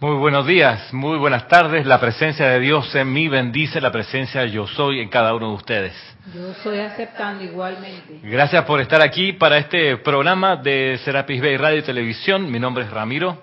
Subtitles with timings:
[0.00, 1.84] Muy buenos días, muy buenas tardes.
[1.84, 5.54] La presencia de Dios en mí bendice la presencia yo soy en cada uno de
[5.56, 6.16] ustedes.
[6.32, 8.20] Yo soy aceptando igualmente.
[8.22, 12.48] Gracias por estar aquí para este programa de Serapis Bay Radio y Televisión.
[12.48, 13.42] Mi nombre es Ramiro,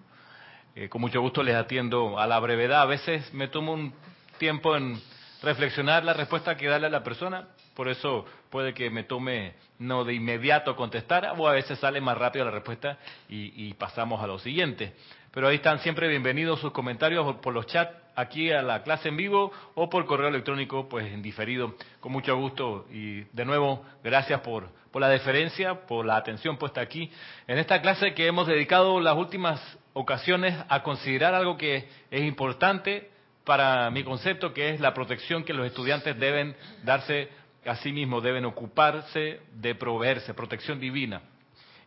[0.76, 2.82] Eh, con mucho gusto les atiendo a la brevedad.
[2.82, 3.94] A veces me tomo un
[4.38, 5.02] tiempo en
[5.42, 7.48] reflexionar la respuesta que darle a la persona.
[7.76, 12.18] Por eso puede que me tome no de inmediato contestar o a veces sale más
[12.18, 12.98] rápido la respuesta
[13.30, 14.94] y, y pasamos a lo siguiente.
[15.34, 19.18] Pero ahí están siempre bienvenidos sus comentarios por los chats aquí a la clase en
[19.18, 22.86] vivo o por correo electrónico, pues en diferido, con mucho gusto.
[22.92, 27.10] Y de nuevo, gracias por, la deferencia, por la atención puesta aquí.
[27.48, 29.60] En esta clase que hemos dedicado las últimas
[29.94, 33.10] ocasiones a considerar algo que es importante
[33.44, 37.30] para mi concepto, que es la protección que los estudiantes deben darse
[37.66, 41.24] a sí mismos, deben ocuparse de proveerse, protección divina.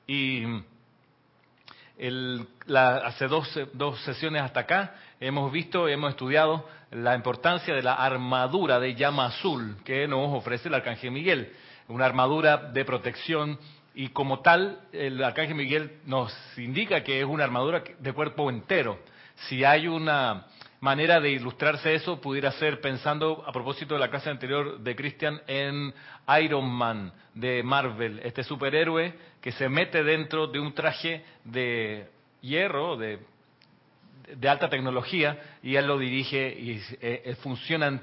[0.08, 0.42] Y
[1.98, 7.82] el, la, hace dos, dos sesiones hasta acá hemos visto, hemos estudiado la importancia de
[7.82, 11.52] la armadura de llama azul que nos ofrece el Arcángel Miguel,
[11.88, 13.58] una armadura de protección
[13.94, 18.98] y como tal el Arcángel Miguel nos indica que es una armadura de cuerpo entero.
[19.48, 20.46] Si hay una
[20.86, 25.42] manera de ilustrarse eso pudiera ser pensando a propósito de la clase anterior de Christian
[25.48, 25.92] en
[26.40, 32.06] Iron Man de Marvel, este superhéroe que se mete dentro de un traje de
[32.40, 33.18] hierro, de,
[34.32, 38.00] de alta tecnología, y él lo dirige y eh, eh funcionan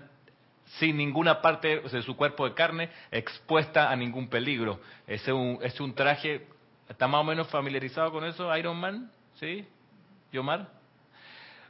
[0.77, 4.81] sin ninguna parte de su cuerpo de carne expuesta a ningún peligro.
[5.07, 6.47] Es un, es un traje,
[6.89, 9.09] ¿está más o menos familiarizado con eso, Iron Man?
[9.35, 9.65] ¿Sí?
[10.33, 10.82] ¿Yomar?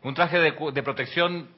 [0.04, 1.50] Un traje de, de protección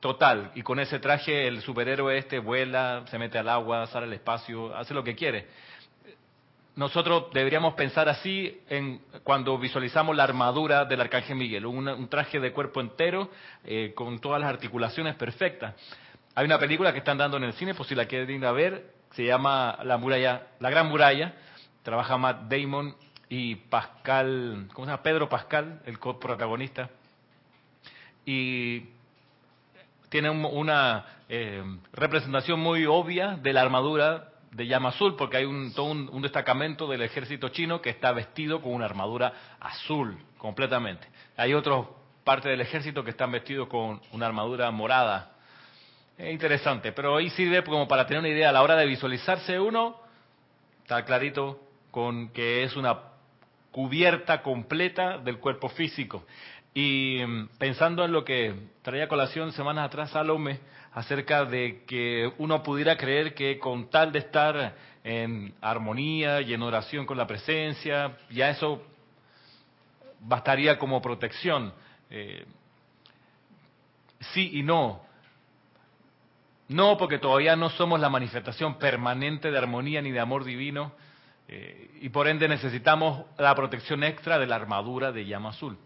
[0.00, 4.12] total, y con ese traje el superhéroe este vuela, se mete al agua, sale al
[4.12, 5.46] espacio, hace lo que quiere
[6.74, 12.52] nosotros deberíamos pensar así en cuando visualizamos la armadura del arcángel Miguel, un, traje de
[12.52, 13.30] cuerpo entero
[13.64, 15.74] eh, con todas las articulaciones perfectas.
[16.34, 18.52] Hay una película que están dando en el cine, por si la quieren ir a
[18.52, 21.34] ver, se llama La muralla, La Gran Muralla.
[21.82, 22.94] Trabaja Matt Damon
[23.28, 25.02] y Pascal, ¿cómo se llama?
[25.02, 26.88] Pedro Pascal, el protagonista.
[28.24, 28.84] Y
[30.08, 31.62] tiene una eh,
[31.92, 36.86] representación muy obvia de la armadura de llama azul, porque hay un, todo un, destacamento
[36.86, 41.08] del ejército chino que está vestido con una armadura azul completamente.
[41.36, 41.86] Hay otros
[42.24, 45.32] parte del ejército que están vestidos con una armadura morada.
[46.18, 49.58] Es interesante, pero ahí sirve como para tener una idea a la hora de visualizarse
[49.58, 49.96] uno,
[50.82, 51.58] está clarito
[51.90, 52.98] con que es una
[53.70, 56.24] cubierta completa del cuerpo físico.
[56.74, 60.60] Y mm, pensando en lo que traía colación semanas atrás Salome,
[60.92, 64.74] acerca de que uno pudiera creer que con tal de estar
[65.04, 68.82] en armonía y en oración con la presencia, ya eso
[70.20, 71.72] bastaría como protección.
[72.10, 72.44] Eh,
[74.32, 75.02] sí y no.
[76.68, 80.92] No, porque todavía no somos la manifestación permanente de armonía ni de amor divino,
[81.48, 85.76] eh, y por ende necesitamos la protección extra de la armadura de llama azul.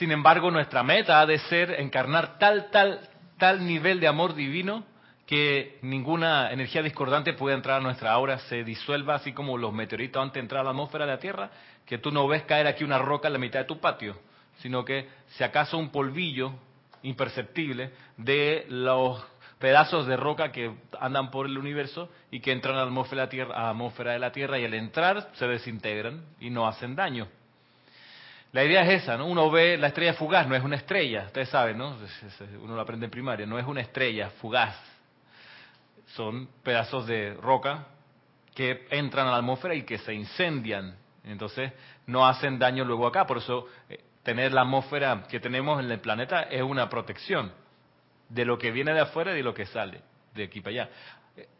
[0.00, 3.06] Sin embargo, nuestra meta ha de ser encarnar tal, tal,
[3.36, 4.82] tal nivel de amor divino
[5.26, 10.22] que ninguna energía discordante puede entrar a nuestra aura, se disuelva así como los meteoritos
[10.22, 11.50] antes de entrar a la atmósfera de la Tierra,
[11.84, 14.16] que tú no ves caer aquí una roca en la mitad de tu patio,
[14.60, 15.06] sino que
[15.36, 16.54] si acaso un polvillo
[17.02, 19.22] imperceptible de los
[19.58, 23.26] pedazos de roca que andan por el universo y que entran a la atmósfera de
[23.26, 26.66] la Tierra, a la atmósfera de la tierra y al entrar se desintegran y no
[26.66, 27.28] hacen daño.
[28.52, 29.26] La idea es esa, ¿no?
[29.26, 31.96] Uno ve la estrella fugaz, no es una estrella, ustedes saben, ¿no?
[32.60, 34.76] Uno lo aprende en primaria, no es una estrella fugaz.
[36.16, 37.86] Son pedazos de roca
[38.54, 40.96] que entran a la atmósfera y que se incendian.
[41.22, 41.72] Entonces,
[42.06, 43.24] no hacen daño luego acá.
[43.24, 47.52] Por eso, eh, tener la atmósfera que tenemos en el planeta es una protección
[48.28, 50.00] de lo que viene de afuera y de lo que sale
[50.34, 50.90] de aquí para allá.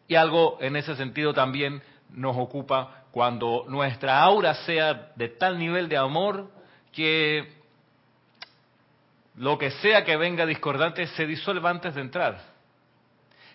[0.08, 5.88] Y algo en ese sentido también nos ocupa cuando nuestra aura sea de tal nivel
[5.88, 6.50] de amor
[6.92, 7.60] que
[9.36, 12.40] lo que sea que venga discordante se disuelva antes de entrar.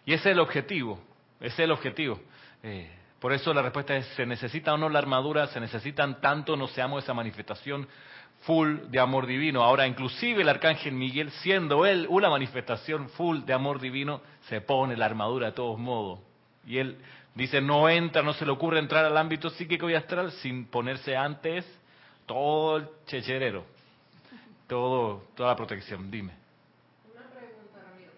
[0.06, 1.00] Y ese es el objetivo,
[1.40, 2.20] ese es el objetivo.
[2.64, 2.90] Eh,
[3.20, 5.48] por eso la respuesta es, ¿se necesita o no la armadura?
[5.48, 6.56] ¿Se necesitan tanto?
[6.56, 7.88] No seamos esa manifestación
[8.42, 9.64] full de amor divino.
[9.64, 14.96] Ahora, inclusive el arcángel Miguel, siendo él una manifestación full de amor divino, se pone
[14.96, 16.20] la armadura de todos modos.
[16.68, 16.98] Y él
[17.34, 21.16] dice, no entra, no se le ocurre entrar al ámbito psíquico y astral sin ponerse
[21.16, 21.66] antes
[22.26, 23.64] todo el checherero,
[24.68, 26.10] todo, toda la protección.
[26.10, 26.34] Dime.
[27.14, 28.12] Una pregunta, Ramiro.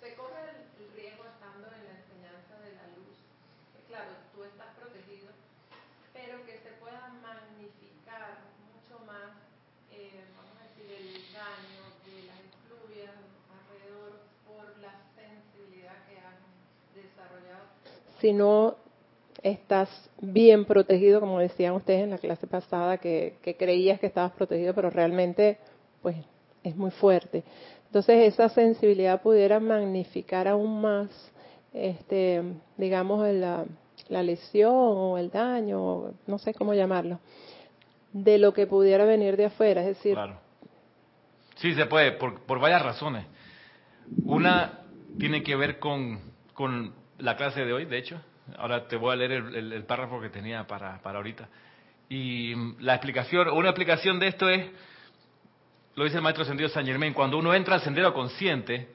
[0.00, 3.16] ¿Se corre el riesgo estando en la enseñanza de la luz?
[3.88, 5.32] Claro, tú estás protegido,
[6.12, 9.32] pero que se pueda magnificar mucho más,
[9.90, 13.16] eh, vamos a decir, el daño de las influencias
[13.48, 16.36] alrededor por la sensibilidad que han
[16.92, 17.64] desarrollado.
[18.20, 18.83] Si no
[19.44, 19.90] estás
[20.22, 24.88] bien protegido, como decían ustedes en la clase pasada, que, creías que estabas protegido, pero
[24.88, 25.58] realmente,
[26.00, 26.16] pues,
[26.62, 27.44] es muy fuerte.
[27.86, 31.10] Entonces, esa sensibilidad pudiera magnificar aún más,
[31.74, 32.42] este,
[32.78, 33.66] digamos, la,
[34.08, 37.20] la lesión o el daño, no sé cómo llamarlo,
[38.14, 39.82] de lo que pudiera venir de afuera.
[39.82, 40.38] Es decir, claro.
[41.56, 43.26] sí se puede, por, por varias razones.
[44.24, 44.80] Una
[45.18, 48.20] tiene que ver con, con la clase de hoy, de hecho,
[48.58, 51.48] Ahora te voy a leer el, párrafo que tenía para, para ahorita.
[52.08, 54.66] Y mm, la explicación, una explicación de esto es,
[55.94, 58.88] lo dice el maestro sentido San Germain, cuando uno entra al sendero consciente,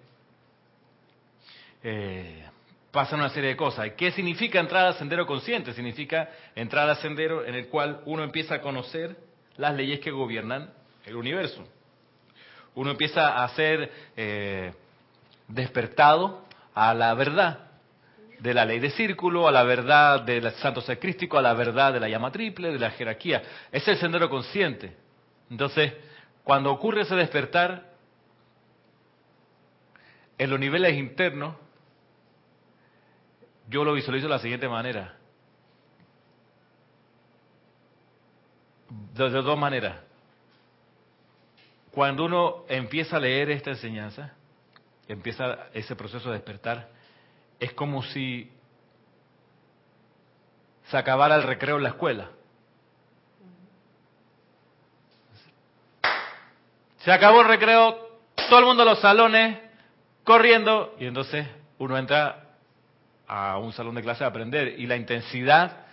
[1.81, 2.45] eh,
[2.91, 3.91] pasan una serie de cosas.
[3.97, 5.73] ¿Qué significa entrar al sendero consciente?
[5.73, 9.15] Significa entrar al sendero en el cual uno empieza a conocer
[9.57, 10.71] las leyes que gobiernan
[11.05, 11.67] el universo.
[12.75, 14.73] Uno empieza a ser eh,
[15.47, 17.68] despertado a la verdad
[18.39, 21.99] de la ley de círculo, a la verdad del santo ser a la verdad de
[21.99, 23.43] la llama triple, de la jerarquía.
[23.71, 24.95] Es el sendero consciente.
[25.49, 25.93] Entonces,
[26.43, 27.89] cuando ocurre ese despertar,
[30.37, 31.55] en los niveles internos,
[33.67, 35.15] yo lo visualizo de la siguiente manera.
[39.13, 39.99] De dos maneras.
[41.91, 44.33] Cuando uno empieza a leer esta enseñanza,
[45.07, 46.89] empieza ese proceso de despertar,
[47.59, 48.51] es como si
[50.89, 52.29] se acabara el recreo en la escuela.
[56.99, 57.97] Se acabó el recreo,
[58.49, 59.57] todo el mundo a los salones,
[60.23, 61.47] corriendo, y entonces
[61.77, 62.57] uno entra
[63.27, 64.79] a un salón de clase a aprender.
[64.79, 65.85] Y la intensidad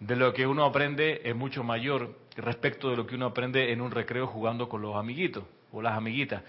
[0.00, 3.80] de lo que uno aprende es mucho mayor respecto de lo que uno aprende en
[3.80, 6.42] un recreo jugando con los amiguitos o las amiguitas.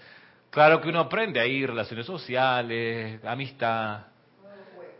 [0.50, 4.11] Claro que uno aprende ahí relaciones sociales, amistad,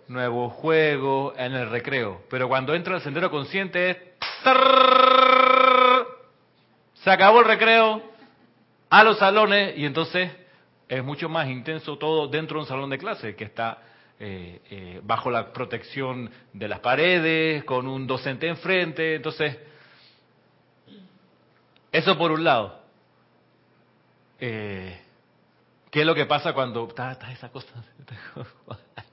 [0.08, 2.22] nuevo juego en el recreo.
[2.31, 3.96] Pero cuando entra al sendero consciente es...
[6.94, 8.02] Se acabó el recreo
[8.90, 10.31] a los salones y entonces
[10.88, 13.78] es mucho más intenso todo dentro de un salón de clase que está
[14.20, 19.16] eh, eh bajo la protección de las paredes, con un docente enfrente.
[19.16, 19.56] Entonces,
[21.90, 22.81] eso por un lado.
[24.38, 25.00] Eh,
[25.90, 27.72] ¿Qué es lo que pasa cuando está, está esa cosa?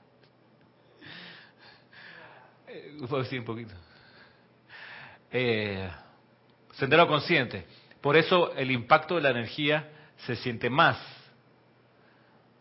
[3.08, 3.74] Puedo decir un poquito.
[5.32, 5.88] Eh,
[6.74, 7.64] sendero consciente.
[8.00, 9.90] Por eso el impacto de la energía
[10.26, 10.98] se siente más,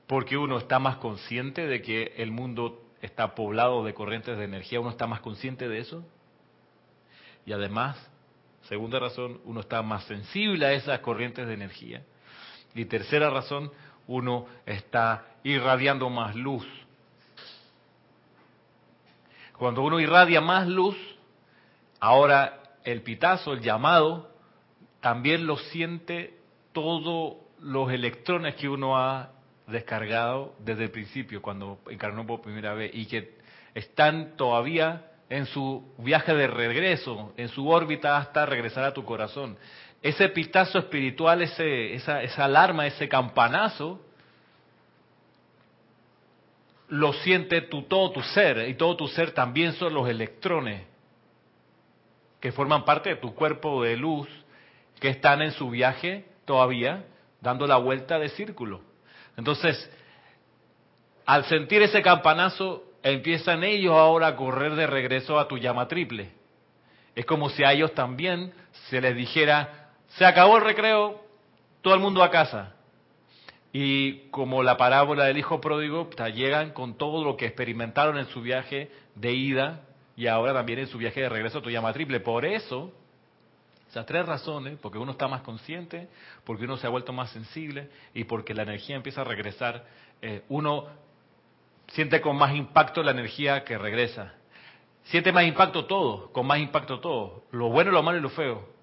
[0.08, 4.80] porque uno está más consciente de que el mundo está poblado de corrientes de energía,
[4.80, 6.04] uno está más consciente de eso.
[7.46, 7.98] Y además,
[8.64, 12.04] segunda razón, uno está más sensible a esas corrientes de energía.
[12.76, 13.72] Y tercera razón,
[14.08, 16.68] uno está irradiando más luz.
[19.60, 20.96] Cuando uno irradia más luz,
[22.00, 24.30] ahora el pitazo, el llamado,
[25.02, 26.38] también lo siente
[26.72, 29.32] todos los electrones que uno ha
[29.68, 33.38] descargado desde el principio, cuando encarnó por primera vez, y que
[33.76, 39.58] están todavía en su viaje de regreso, en su órbita hasta regresar a tu corazón.
[40.02, 44.00] Ese pitazo espiritual, ese, esa, esa alarma, ese campanazo,
[46.90, 50.84] lo siente tu, todo tu ser, y todo tu ser también son los electrones
[52.40, 54.28] que forman parte de tu cuerpo de luz,
[55.00, 57.06] que están en su viaje todavía,
[57.42, 58.82] dando la vuelta de círculo.
[59.38, 59.90] Entonces,
[61.26, 66.32] al sentir ese campanazo, empiezan ellos ahora a correr de regreso a tu llama triple.
[67.16, 68.54] Es como si a ellos también
[68.90, 71.22] se les dijera, se acabó el recreo,
[71.82, 72.74] todo el mundo a casa.
[73.72, 78.42] Y como la parábola del hijo pródigo, llegan con todo lo que experimentaron en su
[78.42, 79.82] viaje de ida
[80.16, 82.20] y ahora también en su viaje de regreso a tu llama triple.
[82.20, 82.92] Por eso,
[83.90, 86.10] esas tres razones, porque uno está más consciente,
[86.46, 89.86] porque uno se ha vuelto más sensible y porque la energía empieza a regresar,
[90.22, 90.88] eh, uno
[91.88, 94.34] siente con más impacto la energía que regresa.
[95.04, 98.79] Siente más impacto todo, con más impacto todo, lo bueno, lo malo y lo feo.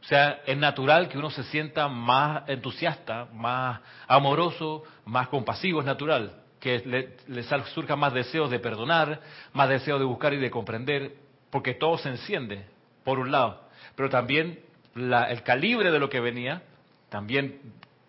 [0.00, 5.86] O sea, es natural que uno se sienta más entusiasta, más amoroso, más compasivo, es
[5.86, 6.32] natural.
[6.58, 9.20] Que le, le surjan más deseos de perdonar,
[9.52, 11.14] más deseos de buscar y de comprender,
[11.50, 12.64] porque todo se enciende,
[13.04, 13.62] por un lado.
[13.94, 14.60] Pero también
[14.94, 16.62] el calibre de lo que venía,
[17.08, 17.60] también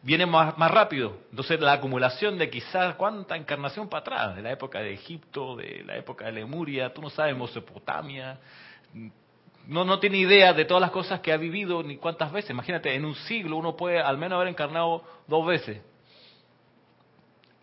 [0.02, 1.18] viene más, más rápido.
[1.30, 5.84] Entonces la acumulación de quizás cuánta encarnación para atrás, de la época de Egipto, de
[5.86, 8.40] la época de Lemuria, tú no sabes, Mesopotamia,
[9.68, 12.52] no, no tiene idea de todas las cosas que ha vivido ni cuántas veces.
[12.52, 15.82] Imagínate, en un siglo uno puede al menos haber encarnado dos veces.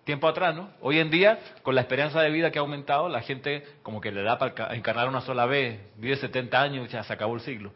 [0.05, 0.71] Tiempo atrás, ¿no?
[0.81, 4.11] Hoy en día, con la esperanza de vida que ha aumentado, la gente como que
[4.11, 7.73] le da para encarnar una sola vez, vive 70 años, ya se acabó el siglo.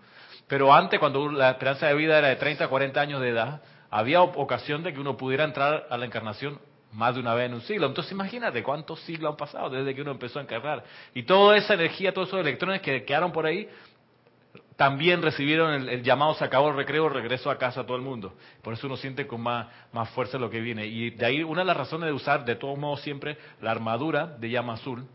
[0.48, 3.62] Pero antes, cuando la esperanza de vida era de 30 a 40 años de edad,
[3.90, 6.58] había ocasión de que uno pudiera entrar a la encarnación
[6.92, 7.86] más de una vez en un siglo.
[7.86, 10.84] Entonces imagínate cuántos siglos han pasado desde que uno empezó a encarnar.
[11.14, 13.68] Y toda esa energía, todos esos electrones que quedaron por ahí,
[14.76, 18.34] también recibieron el, llamado, se acabó el recreo, regreso a casa todo el mundo.
[18.62, 20.86] Por eso uno siente con más, más fuerza lo que viene.
[20.86, 24.26] Y de ahí una de las razones de usar, de todos modos, siempre la armadura
[24.26, 25.06] de llama azul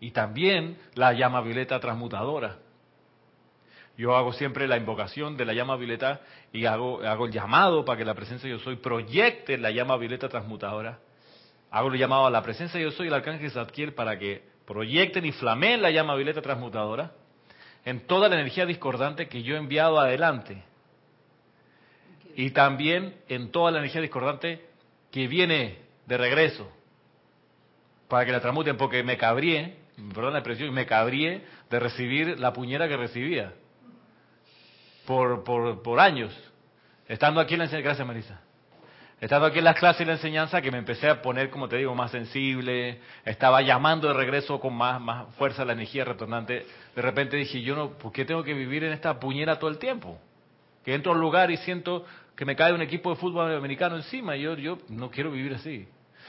[0.00, 2.56] y también la llama violeta transmutadora.
[3.96, 6.20] Yo hago siempre la invocación de la llama violeta
[6.52, 10.28] y hago, hago el llamado para que la presencia yo soy proyecte la llama violeta
[10.28, 11.00] transmutadora.
[11.70, 15.32] Hago el llamado a la presencia yo soy el arcángel Zadkiel para que proyecten y
[15.32, 17.12] flameen la llama violeta transmutadora
[17.88, 20.62] en toda la energía discordante que yo he enviado adelante.
[22.36, 24.62] Y también en toda la energía discordante
[25.10, 26.70] que viene de regreso.
[28.06, 29.78] Para que la transmuten, porque me cabrié,
[30.14, 33.54] perdón la expresión, me cabrié de recibir la puñera que recibía
[35.06, 36.30] por, por, años,
[37.06, 38.40] estando aquí en la enseñanza, gracias Marisa,
[39.20, 41.76] estando aquí en las clases y la enseñanza que me empecé a poner, como te
[41.76, 47.02] digo, más sensible, estaba llamando de regreso con más, más fuerza la energía retornante, de
[47.02, 50.18] repente dije, yo no, ¿por qué tengo que vivir en esta puñera todo el tiempo?
[50.84, 52.06] Que entro al lugar y siento
[52.36, 55.54] que me cae un equipo de fútbol americano encima, y yo, yo no quiero vivir
[55.54, 55.88] así.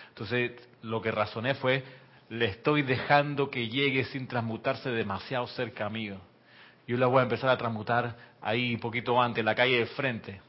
[0.10, 1.84] Entonces, lo que razoné fue,
[2.30, 6.18] le estoy dejando que llegue sin transmutarse demasiado cerca mío.
[6.88, 9.86] Yo la voy a empezar a transmutar ahí un poquito antes, en la calle de
[9.86, 10.42] frente.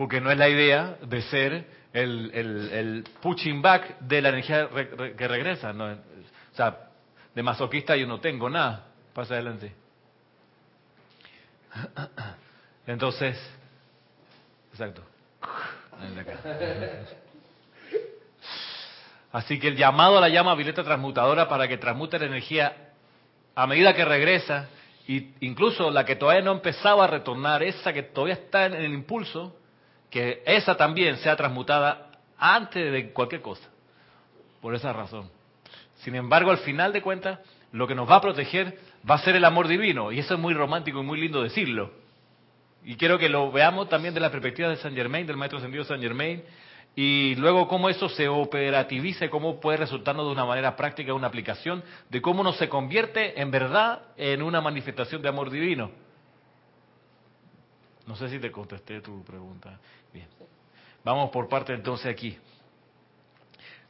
[0.00, 4.66] Porque no es la idea de ser el, el, pushing back de la energía
[5.14, 5.74] que regresa.
[5.74, 5.92] ¿no?
[5.92, 6.88] O sea,
[7.34, 8.86] de masoquista yo no tengo nada.
[9.12, 9.74] Pasa adelante.
[12.86, 13.38] Entonces,
[14.72, 15.02] exacto.
[19.32, 22.74] Así que el llamado a la llama violeta transmutadora para que transmute la energía
[23.54, 24.66] a medida que regresa
[25.06, 28.94] y incluso la que todavía no empezaba a retornar, esa que todavía está en el
[28.94, 29.59] impulso,
[30.10, 33.68] que esa también sea transmutada antes de cualquier cosa.
[34.60, 35.30] Por esa razón.
[35.96, 37.38] Sin embargo, al final de cuentas,
[37.72, 40.12] lo que nos va a proteger va a ser el amor divino.
[40.12, 41.92] Y eso es muy romántico y muy lindo decirlo.
[42.84, 45.84] Y quiero que lo veamos también de la perspectiva de Saint Germain, del maestro sentido
[45.84, 46.42] Saint Germain,
[46.96, 51.28] y luego cómo eso se operativiza y cómo puede resultarnos de una manera práctica una
[51.28, 55.90] aplicación de cómo uno se convierte en verdad en una manifestación de amor divino.
[58.06, 59.78] No sé si te contesté tu pregunta.
[61.10, 62.38] Vamos por parte entonces aquí.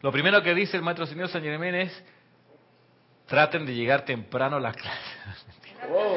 [0.00, 1.92] Lo primero que dice el maestro señor San Germán es,
[3.26, 5.02] traten de llegar temprano a las clases.
[5.92, 6.16] Oh.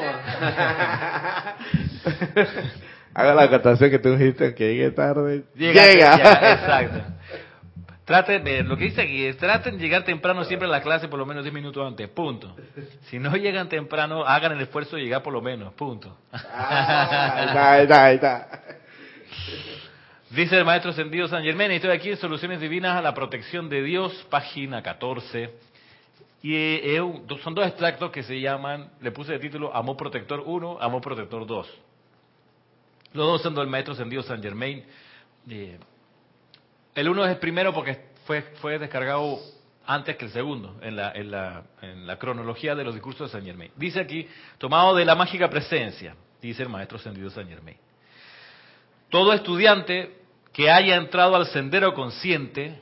[3.14, 5.44] Haga la acotación que tú dijiste que llegue tarde.
[5.54, 6.14] Llega.
[6.54, 7.02] exacto.
[8.06, 11.08] Traten de, lo que dice aquí es, traten de llegar temprano siempre a la clase
[11.08, 12.56] por lo menos 10 minutos antes, punto.
[13.10, 16.16] Si no llegan temprano, hagan el esfuerzo de llegar por lo menos, punto.
[16.32, 18.48] Ah, está, está,
[20.34, 23.68] Dice el maestro Sendido San Germán, y estoy aquí en Soluciones Divinas a la Protección
[23.68, 25.48] de Dios, página 14.
[26.42, 27.00] Y eh,
[27.44, 31.46] son dos extractos que se llaman, le puse de título Amor Protector 1, Amor Protector
[31.46, 31.68] 2.
[33.12, 34.84] Los dos son del maestro Sendido San Germain.
[35.48, 35.78] Eh,
[36.96, 39.38] el uno es el primero porque fue, fue descargado
[39.86, 43.38] antes que el segundo en la, en, la, en la cronología de los discursos de
[43.38, 43.70] San Germain.
[43.76, 44.26] Dice aquí,
[44.58, 47.76] tomado de la mágica presencia, dice el maestro Sendido San Germain.
[49.10, 50.23] Todo estudiante
[50.54, 52.78] que haya entrado al sendero consciente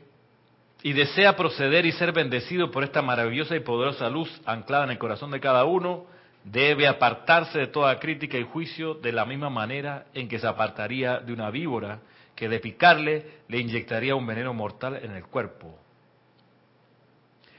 [0.82, 4.98] y desea proceder y ser bendecido por esta maravillosa y poderosa luz anclada en el
[4.98, 6.04] corazón de cada uno,
[6.44, 11.20] debe apartarse de toda crítica y juicio de la misma manera en que se apartaría
[11.20, 12.00] de una víbora
[12.34, 15.78] que de picarle le inyectaría un veneno mortal en el cuerpo.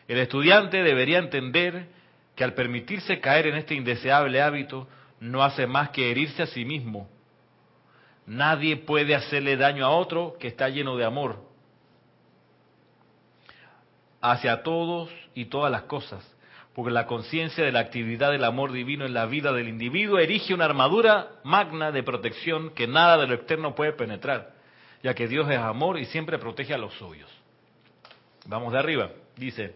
[0.07, 1.87] El estudiante debería entender
[2.35, 4.87] que al permitirse caer en este indeseable hábito
[5.19, 7.09] no hace más que herirse a sí mismo.
[8.25, 11.37] Nadie puede hacerle daño a otro que está lleno de amor.
[14.21, 16.25] Hacia todos y todas las cosas.
[16.73, 20.53] Porque la conciencia de la actividad del amor divino en la vida del individuo erige
[20.53, 24.53] una armadura magna de protección que nada de lo externo puede penetrar,
[25.03, 27.29] ya que Dios es amor y siempre protege a los suyos.
[28.45, 29.75] Vamos de arriba, dice,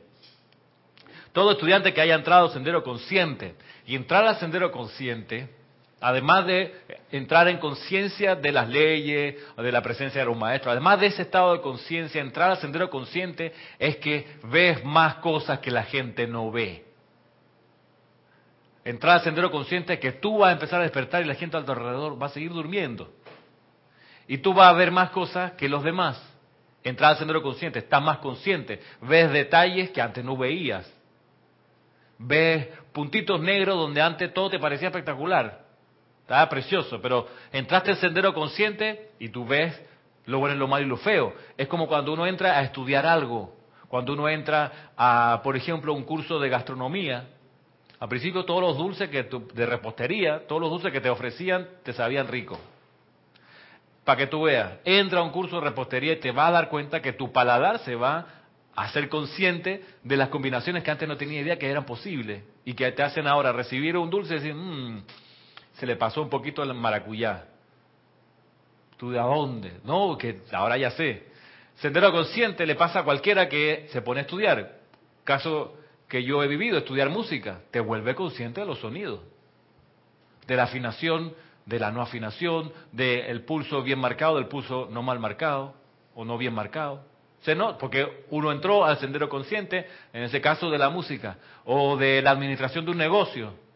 [1.33, 5.49] todo estudiante que haya entrado sendero consciente, y entrar al sendero consciente,
[5.99, 6.73] además de
[7.11, 11.23] entrar en conciencia de las leyes de la presencia de los maestros, además de ese
[11.23, 16.27] estado de conciencia, entrar al sendero consciente es que ves más cosas que la gente
[16.27, 16.85] no ve.
[18.85, 21.57] Entrar al sendero consciente es que tú vas a empezar a despertar y la gente
[21.57, 23.11] alrededor va a seguir durmiendo.
[24.27, 26.21] Y tú vas a ver más cosas que los demás.
[26.83, 30.89] Entrar al sendero consciente, estás más consciente, ves detalles que antes no veías.
[32.17, 35.66] Ves puntitos negros donde antes todo te parecía espectacular.
[36.27, 39.81] Estaba precioso, pero entraste al sendero consciente y tú ves
[40.25, 41.33] lo bueno, lo malo y lo feo.
[41.55, 43.55] Es como cuando uno entra a estudiar algo,
[43.87, 47.29] cuando uno entra a, por ejemplo, un curso de gastronomía.
[47.97, 51.93] Al principio todos los dulces que de repostería, todos los dulces que te ofrecían te
[51.93, 52.59] sabían rico.
[54.03, 56.67] Para que tú veas, entra a un curso de repostería y te vas a dar
[56.67, 58.27] cuenta que tu paladar se va
[58.75, 62.73] a ser consciente de las combinaciones que antes no tenía idea que eran posibles y
[62.73, 65.03] que te hacen ahora recibir un dulce y decir, mmm,
[65.79, 67.45] se le pasó un poquito el maracuyá.
[68.97, 69.79] ¿Tú de dónde?
[69.83, 71.27] No, que ahora ya sé.
[71.75, 74.79] Sendero consciente le pasa a cualquiera que se pone a estudiar.
[75.23, 79.19] Caso que yo he vivido, estudiar música, te vuelve consciente de los sonidos,
[80.47, 85.19] de la afinación, de la no afinación, del pulso bien marcado, del pulso no mal
[85.19, 85.75] marcado
[86.15, 87.03] o no bien marcado.
[87.41, 91.97] Se no, porque uno entró al sendero consciente, en ese caso de la música, o
[91.97, 93.66] de la administración de un negocio.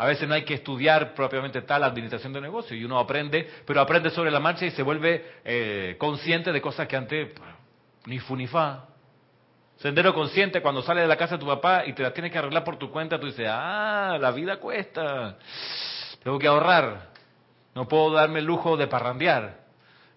[0.00, 3.82] A veces no hay que estudiar propiamente tal administración de negocio y uno aprende, pero
[3.82, 7.28] aprende sobre la marcha y se vuelve eh, consciente de cosas que antes
[8.06, 8.86] ni fu ni fa.
[9.76, 12.38] Sendero consciente, cuando sales de la casa de tu papá y te las tienes que
[12.38, 15.36] arreglar por tu cuenta, tú dices, ah, la vida cuesta,
[16.24, 17.10] tengo que ahorrar,
[17.74, 19.58] no puedo darme el lujo de parrandear.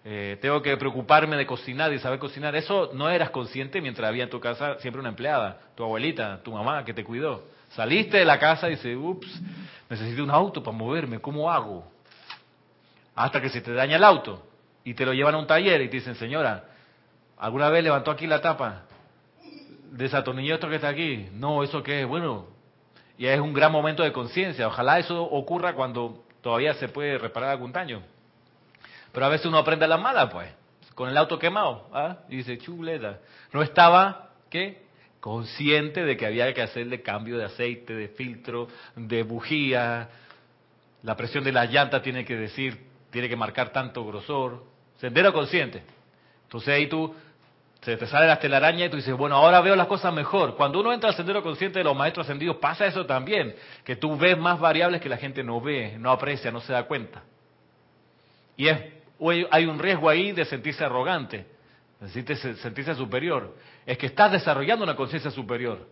[0.02, 2.56] Eh, tengo que preocuparme de cocinar y saber cocinar.
[2.56, 6.52] Eso no eras consciente mientras había en tu casa siempre una empleada, tu abuelita, tu
[6.52, 7.52] mamá que te cuidó.
[7.74, 9.26] Saliste de la casa y dices, ups,
[9.90, 11.84] necesito un auto para moverme, ¿cómo hago?
[13.14, 14.46] Hasta que se te daña el auto
[14.84, 16.64] y te lo llevan a un taller y te dicen, señora,
[17.36, 18.82] ¿alguna vez levantó aquí la tapa?
[19.90, 21.28] Desatornilló esto que está aquí.
[21.32, 22.06] No, ¿eso qué es?
[22.06, 22.46] Bueno,
[23.18, 24.68] y es un gran momento de conciencia.
[24.68, 28.02] Ojalá eso ocurra cuando todavía se puede reparar algún daño.
[29.12, 30.48] Pero a veces uno aprende a la mala, pues,
[30.94, 32.18] con el auto quemado, ¿ah?
[32.28, 33.20] y dice, chuleta,
[33.52, 34.83] no estaba, ¿qué?
[35.24, 40.10] Consciente de que había que hacerle cambio de aceite, de filtro, de bujía,
[41.02, 44.64] la presión de la llanta tiene que decir, tiene que marcar tanto grosor,
[44.98, 45.82] sendero consciente.
[46.42, 47.14] Entonces ahí tú,
[47.80, 50.56] se te sale la telaraña y tú dices, bueno, ahora veo las cosas mejor.
[50.56, 54.18] Cuando uno entra al sendero consciente de los maestros ascendidos, pasa eso también, que tú
[54.18, 57.22] ves más variables que la gente no ve, no aprecia, no se da cuenta.
[58.58, 58.78] Y es
[59.50, 61.46] hay un riesgo ahí de sentirse arrogante,
[62.12, 63.56] de sentirse superior.
[63.86, 65.86] Es que estás desarrollando una conciencia superior.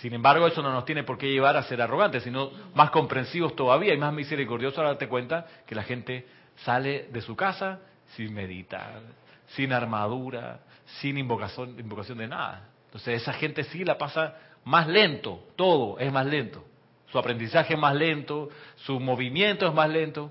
[0.00, 3.56] Sin embargo, eso no nos tiene por qué llevar a ser arrogantes, sino más comprensivos
[3.56, 7.80] todavía y más misericordiosos a darte cuenta que la gente sale de su casa
[8.14, 9.00] sin meditar,
[9.48, 10.60] sin armadura,
[11.00, 12.68] sin invocación, invocación de nada.
[12.86, 16.64] Entonces esa gente sí la pasa más lento, todo es más lento.
[17.10, 20.30] Su aprendizaje es más lento, su movimiento es más lento.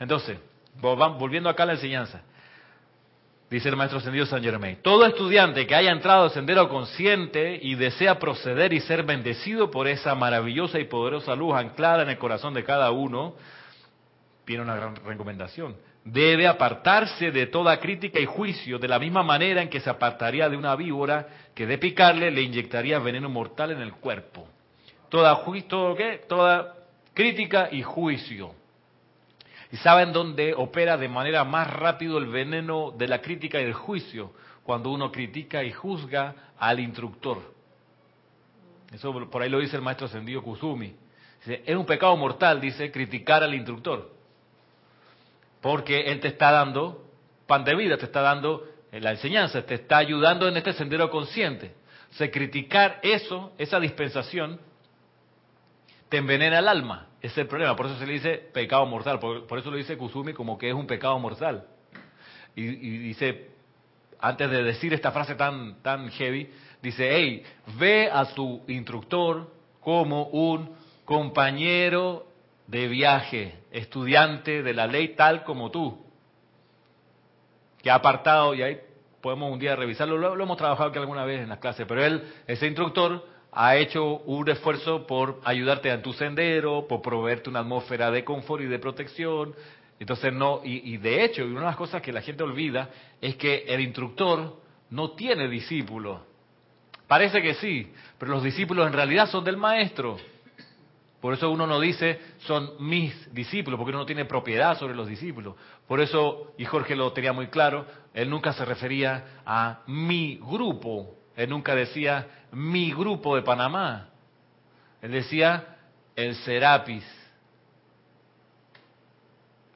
[0.00, 0.38] Entonces,
[0.80, 2.22] volviendo acá a la enseñanza,
[3.50, 7.74] dice el maestro ascendido San Germain, todo estudiante que haya entrado al sendero consciente y
[7.74, 12.54] desea proceder y ser bendecido por esa maravillosa y poderosa luz anclada en el corazón
[12.54, 13.34] de cada uno,
[14.44, 15.76] tiene una gran recomendación.
[16.04, 20.48] Debe apartarse de toda crítica y juicio de la misma manera en que se apartaría
[20.48, 24.48] de una víbora que de picarle le inyectaría veneno mortal en el cuerpo.
[25.10, 26.22] Toda, todo, ¿qué?
[26.26, 26.74] toda
[27.12, 28.54] crítica y juicio.
[29.70, 33.74] ¿Y saben dónde opera de manera más rápido el veneno de la crítica y del
[33.74, 34.32] juicio?
[34.62, 37.38] Cuando uno critica y juzga al instructor.
[38.92, 40.94] Eso por ahí lo dice el maestro ascendido Kusumi.
[41.46, 44.10] es un pecado mortal, dice, criticar al instructor.
[45.60, 47.04] Porque él te está dando
[47.46, 51.10] pan de vida, te está dando eh, la enseñanza, te está ayudando en este sendero
[51.10, 51.74] consciente.
[52.10, 54.60] O sea, criticar eso, esa dispensación,
[56.08, 57.06] te envenena el alma.
[57.20, 57.76] Es el problema.
[57.76, 59.18] Por eso se le dice pecado mortal.
[59.18, 61.66] Por, eso lo dice Kusumi como que es un pecado mortal.
[62.54, 62.66] Y,
[62.98, 63.50] dice,
[64.18, 66.50] antes de decir esta frase tan, tan heavy,
[66.82, 67.44] dice, hey,
[67.78, 72.26] ve a tu instructor como un compañero
[72.66, 76.04] de viaje, estudiante de la ley tal como tú,
[77.80, 78.80] que ha apartado, y ahí
[79.20, 82.04] podemos un día revisarlo, lo, lo hemos trabajado aquí alguna vez en las clases, pero
[82.04, 87.60] él, ese instructor, ha hecho un esfuerzo por ayudarte en tu sendero, por proveerte una
[87.60, 89.54] atmósfera de confort y de protección.
[89.98, 93.36] Entonces no, y, y de hecho, una de las cosas que la gente olvida es
[93.36, 94.56] que el instructor
[94.90, 96.20] no tiene discípulos.
[97.06, 100.18] Parece que sí, pero los discípulos en realidad son del maestro.
[101.20, 105.08] Por eso uno no dice son mis discípulos, porque uno no tiene propiedad sobre los
[105.08, 105.56] discípulos.
[105.86, 111.16] Por eso, y Jorge lo tenía muy claro, él nunca se refería a mi grupo,
[111.34, 114.08] él nunca decía mi grupo de Panamá.
[115.02, 115.76] Él decía
[116.16, 117.04] el Serapis,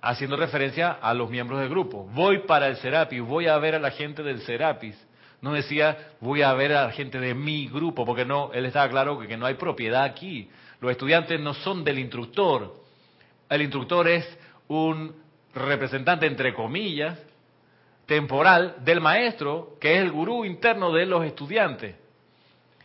[0.01, 2.09] haciendo referencia a los miembros del grupo.
[2.13, 4.99] Voy para el Serapis, voy a ver a la gente del Serapis.
[5.41, 8.89] No decía voy a ver a la gente de mi grupo, porque no, él estaba
[8.89, 10.49] claro que no hay propiedad aquí.
[10.81, 12.75] Los estudiantes no son del instructor.
[13.49, 15.15] El instructor es un
[15.55, 17.19] representante, entre comillas,
[18.07, 22.02] temporal del maestro, que es el gurú interno de los estudiantes.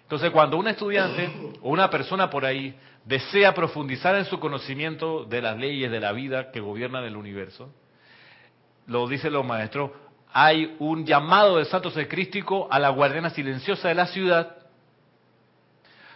[0.07, 1.29] Entonces, cuando un estudiante
[1.61, 6.13] o una persona por ahí desea profundizar en su conocimiento de las leyes de la
[6.13, 7.69] vida que gobiernan el universo,
[8.85, 9.91] lo dicen los maestros,
[10.31, 14.55] hay un llamado del Santo Secrístico a la guardiana silenciosa de la ciudad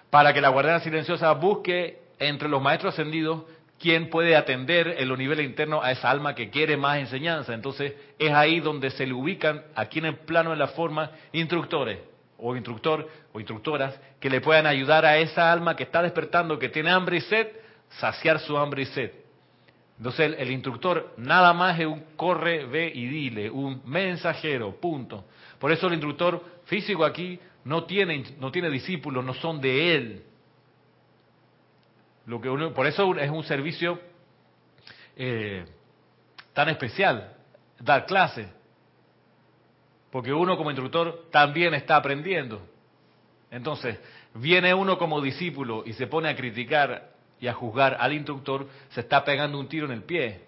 [0.09, 3.43] para que la guardiana silenciosa busque entre los maestros ascendidos
[3.77, 7.53] quién puede atender en los niveles internos a esa alma que quiere más enseñanza.
[7.53, 12.10] Entonces es ahí donde se le ubican aquí en el plano de la forma instructores
[12.41, 16.69] o instructor o instructoras que le puedan ayudar a esa alma que está despertando, que
[16.69, 17.47] tiene hambre y sed,
[17.89, 19.11] saciar su hambre y sed.
[19.97, 25.25] Entonces el, el instructor nada más es un corre, ve y dile, un mensajero, punto.
[25.59, 30.23] Por eso el instructor físico aquí no tiene, no tiene discípulos, no son de él.
[32.25, 33.99] Lo que uno, por eso es un servicio
[35.15, 35.65] eh,
[36.53, 37.35] tan especial,
[37.79, 38.47] dar clase.
[40.11, 42.61] Porque uno como instructor también está aprendiendo.
[43.49, 43.99] Entonces,
[44.33, 49.01] viene uno como discípulo y se pone a criticar y a juzgar al instructor, se
[49.01, 50.41] está pegando un tiro en el pie.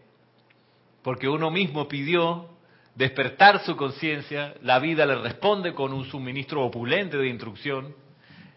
[1.01, 2.49] Porque uno mismo pidió
[2.95, 7.95] despertar su conciencia, la vida le responde con un suministro opulente de instrucción,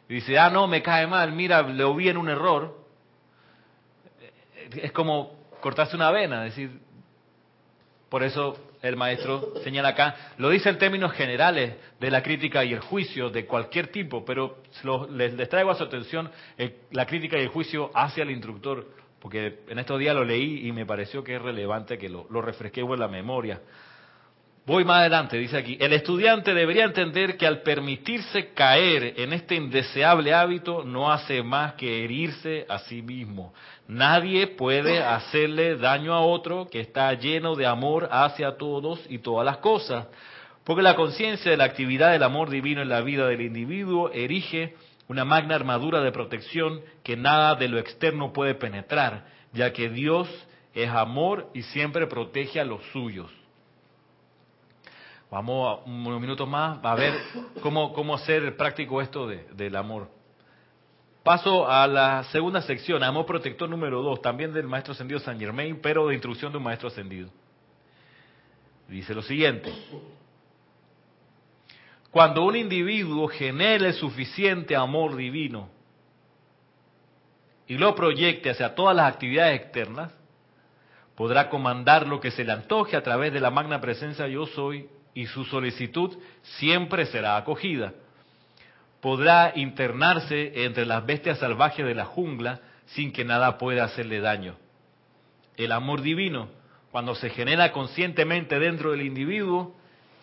[0.08, 2.78] y dice, ah, no, me cae mal, mira, lo vi en un error.
[4.70, 6.78] Es como cortarse una vena, decir,
[8.08, 12.72] por eso el maestro señala acá, lo dice en términos generales de la crítica y
[12.72, 14.58] el juicio de cualquier tipo, pero
[15.10, 16.30] les, traigo a su atención
[16.92, 18.86] la crítica y el juicio hacia el instructor,
[19.20, 22.40] porque en estos días lo leí y me pareció que es relevante que lo, lo
[22.42, 23.60] refresqué en la memoria.
[24.66, 29.54] Voy más adelante, dice aquí, el estudiante debería entender que al permitirse caer en este
[29.54, 33.54] indeseable hábito no hace más que herirse a sí mismo.
[33.86, 39.46] Nadie puede hacerle daño a otro que está lleno de amor hacia todos y todas
[39.46, 40.08] las cosas,
[40.64, 44.74] porque la conciencia de la actividad del amor divino en la vida del individuo erige
[45.06, 50.28] una magna armadura de protección que nada de lo externo puede penetrar, ya que Dios
[50.74, 53.30] es amor y siempre protege a los suyos.
[55.30, 57.14] Vamos unos minutos más a ver
[57.60, 60.08] cómo, cómo hacer práctico esto de, del amor.
[61.24, 65.80] Paso a la segunda sección, amor protector número dos, también del maestro ascendido San Germain,
[65.82, 67.28] pero de instrucción de un maestro ascendido.
[68.86, 69.72] Dice lo siguiente.
[72.12, 75.68] Cuando un individuo genere suficiente amor divino
[77.66, 80.14] y lo proyecte hacia todas las actividades externas,
[81.16, 84.88] podrá comandar lo que se le antoje a través de la magna presencia yo soy
[85.16, 87.94] y su solicitud siempre será acogida.
[89.00, 94.56] Podrá internarse entre las bestias salvajes de la jungla sin que nada pueda hacerle daño.
[95.56, 96.50] El amor divino,
[96.92, 99.74] cuando se genera conscientemente dentro del individuo,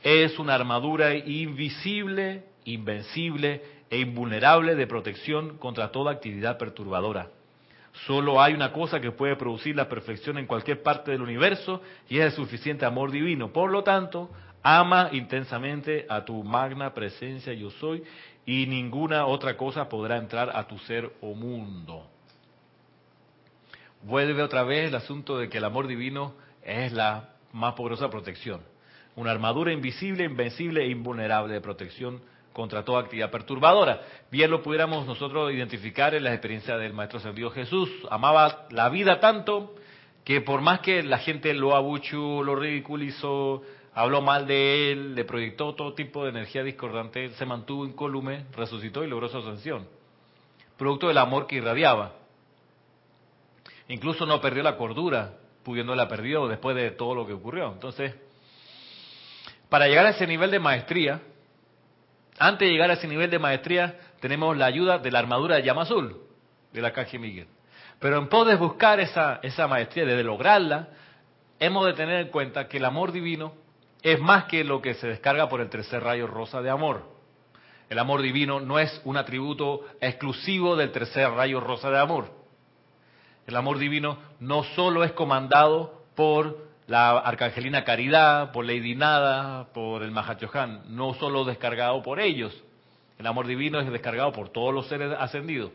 [0.04, 7.30] es una armadura invisible, invencible e invulnerable de protección contra toda actividad perturbadora.
[8.06, 12.20] Solo hay una cosa que puede producir la perfección en cualquier parte del universo y
[12.20, 13.52] es el suficiente amor divino.
[13.52, 14.30] Por lo tanto,
[14.64, 18.02] Ama intensamente a tu magna presencia yo soy
[18.46, 22.08] y ninguna otra cosa podrá entrar a tu ser o mundo.
[24.04, 28.62] Vuelve otra vez el asunto de que el amor divino es la más poderosa protección.
[29.16, 32.22] Una armadura invisible, invencible e invulnerable de protección
[32.54, 34.02] contra toda actividad perturbadora.
[34.32, 37.90] Bien lo pudiéramos nosotros identificar en la experiencia del Maestro Ascendido Jesús.
[38.10, 39.76] Amaba la vida tanto
[40.24, 43.62] que por más que la gente lo abuchó, lo ridiculizó,
[43.94, 49.04] habló mal de él, le proyectó todo tipo de energía discordante, se mantuvo incólume, resucitó
[49.04, 49.88] y logró su ascensión.
[50.78, 52.14] Producto del amor que irradiaba.
[53.88, 57.72] Incluso no perdió la cordura, pudiéndola perdió después de todo lo que ocurrió.
[57.72, 58.16] Entonces,
[59.70, 61.22] para llegar a ese nivel de maestría,
[62.40, 65.64] Antes de llegar a ese nivel de maestría, tenemos la ayuda de la armadura de
[65.64, 66.18] llama azul,
[66.72, 67.48] de la Arcángel Miguel.
[68.00, 70.90] Pero en pos de buscar esa, esa maestría, de lograrla,
[71.60, 73.54] hemos de tener en cuenta que el amor divino
[74.04, 77.04] es más que lo que se descarga por el tercer rayo rosa de amor.
[77.90, 82.32] El amor divino no es un atributo exclusivo del tercer rayo rosa de amor.
[83.48, 90.04] El amor divino no solo es comandado por la arcangelina Caridad, por Lady Nada, por
[90.04, 92.54] el Mahachohan, no solo descargado por ellos.
[93.18, 95.72] El amor divino es descargado por todos los seres ascendidos.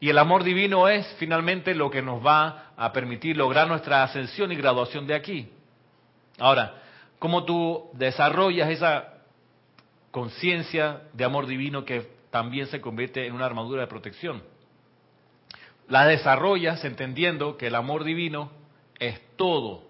[0.00, 4.50] Y el amor divino es finalmente lo que nos va a permitir lograr nuestra ascensión
[4.50, 5.50] y graduación de aquí.
[6.38, 6.74] Ahora,
[7.18, 9.14] ¿cómo tú desarrollas esa
[10.10, 14.42] conciencia de amor divino que también se convierte en una armadura de protección?
[15.88, 18.50] La desarrollas entendiendo que el amor divino
[18.98, 19.88] es todo.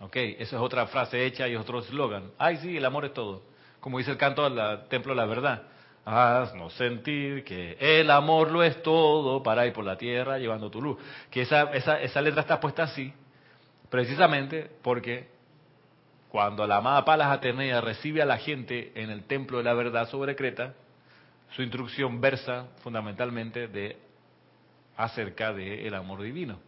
[0.00, 2.30] Ok, esa es otra frase hecha y otro eslogan.
[2.38, 3.42] Ay, sí, el amor es todo.
[3.80, 5.62] Como dice el canto del Templo de la Verdad.
[6.04, 10.82] Haznos sentir que el amor lo es todo para ir por la tierra llevando tu
[10.82, 10.98] luz.
[11.30, 13.12] Que esa letra está puesta así,
[13.88, 15.28] precisamente porque
[16.32, 20.08] cuando la amada Palas Atenea recibe a la gente en el templo de la verdad
[20.08, 20.72] sobre Creta,
[21.54, 23.98] su instrucción versa fundamentalmente de
[24.96, 26.58] acerca del amor divino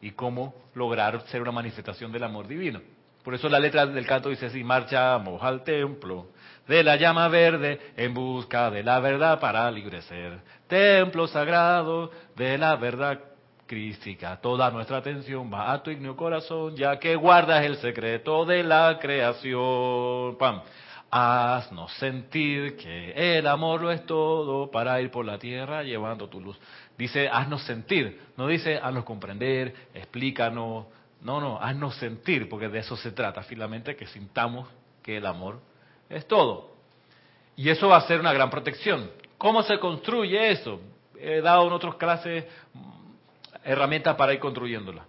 [0.00, 2.80] y cómo lograr ser una manifestación del amor divino.
[3.22, 6.28] Por eso la letra del canto dice así, marchamos al templo
[6.66, 10.40] de la llama verde en busca de la verdad para librecer.
[10.66, 13.20] Templo sagrado de la verdad
[13.72, 14.38] crística.
[14.38, 18.98] Toda nuestra atención va a tu ignio corazón, ya que guardas el secreto de la
[19.00, 20.36] creación.
[21.10, 26.38] Haznos sentir que el amor lo es todo para ir por la tierra llevando tu
[26.38, 26.60] luz.
[26.98, 30.84] Dice, haznos sentir, no dice, haznos comprender, explícanos.
[31.22, 34.68] No, no, haznos sentir, porque de eso se trata, finalmente, que sintamos
[35.02, 35.60] que el amor
[36.10, 36.72] es todo.
[37.56, 39.10] Y eso va a ser una gran protección.
[39.38, 40.78] ¿Cómo se construye eso?
[41.18, 42.44] He dado en otras clases
[43.64, 45.04] herramientas para ir construyéndola.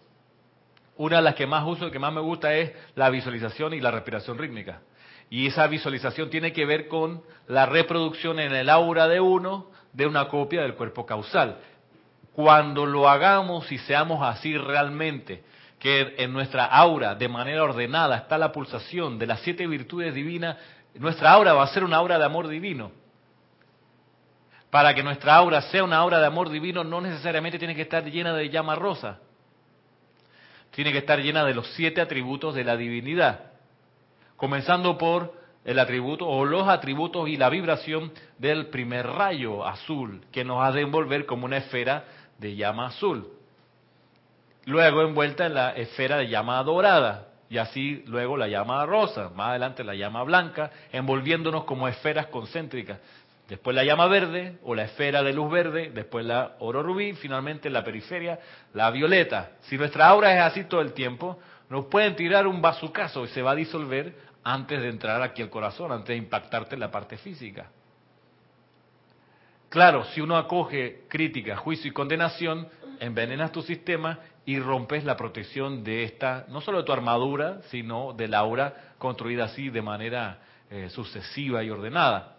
[0.98, 3.82] Una de las que más uso y que más me gusta es la visualización y
[3.82, 4.82] la respiración rítmica.
[5.30, 10.06] Y esa visualización tiene que ver con la reproducción en el aura de uno de
[10.06, 11.58] una copia del cuerpo causal.
[12.34, 15.44] Cuando lo hagamos y seamos así realmente,
[15.80, 20.58] que en nuestra aura de manera ordenada está la pulsación de las siete virtudes divinas,
[20.96, 22.92] nuestra aura va a ser una aura de amor divino.
[24.74, 28.04] Para que nuestra aura sea una aura de amor divino, no necesariamente tiene que estar
[28.06, 29.20] llena de llama rosa.
[30.72, 33.52] Tiene que estar llena de los siete atributos de la divinidad.
[34.36, 35.32] Comenzando por
[35.64, 40.72] el atributo o los atributos y la vibración del primer rayo azul, que nos ha
[40.72, 42.06] de envolver como una esfera
[42.40, 43.28] de llama azul.
[44.66, 49.50] Luego envuelta en la esfera de llama dorada, y así luego la llama rosa, más
[49.50, 52.98] adelante la llama blanca, envolviéndonos como esferas concéntricas.
[53.48, 57.70] Después la llama verde o la esfera de luz verde, después la oro rubí, finalmente
[57.70, 58.40] la periferia,
[58.74, 59.52] la violeta.
[59.62, 63.42] Si nuestra aura es así todo el tiempo, nos pueden tirar un bazucazo y se
[63.42, 67.18] va a disolver antes de entrar aquí al corazón, antes de impactarte en la parte
[67.18, 67.70] física.
[69.70, 72.68] Claro, si uno acoge crítica, juicio y condenación,
[73.00, 78.14] envenenas tu sistema y rompes la protección de esta, no solo de tu armadura, sino
[78.14, 82.36] de la aura construida así de manera eh, sucesiva y ordenada.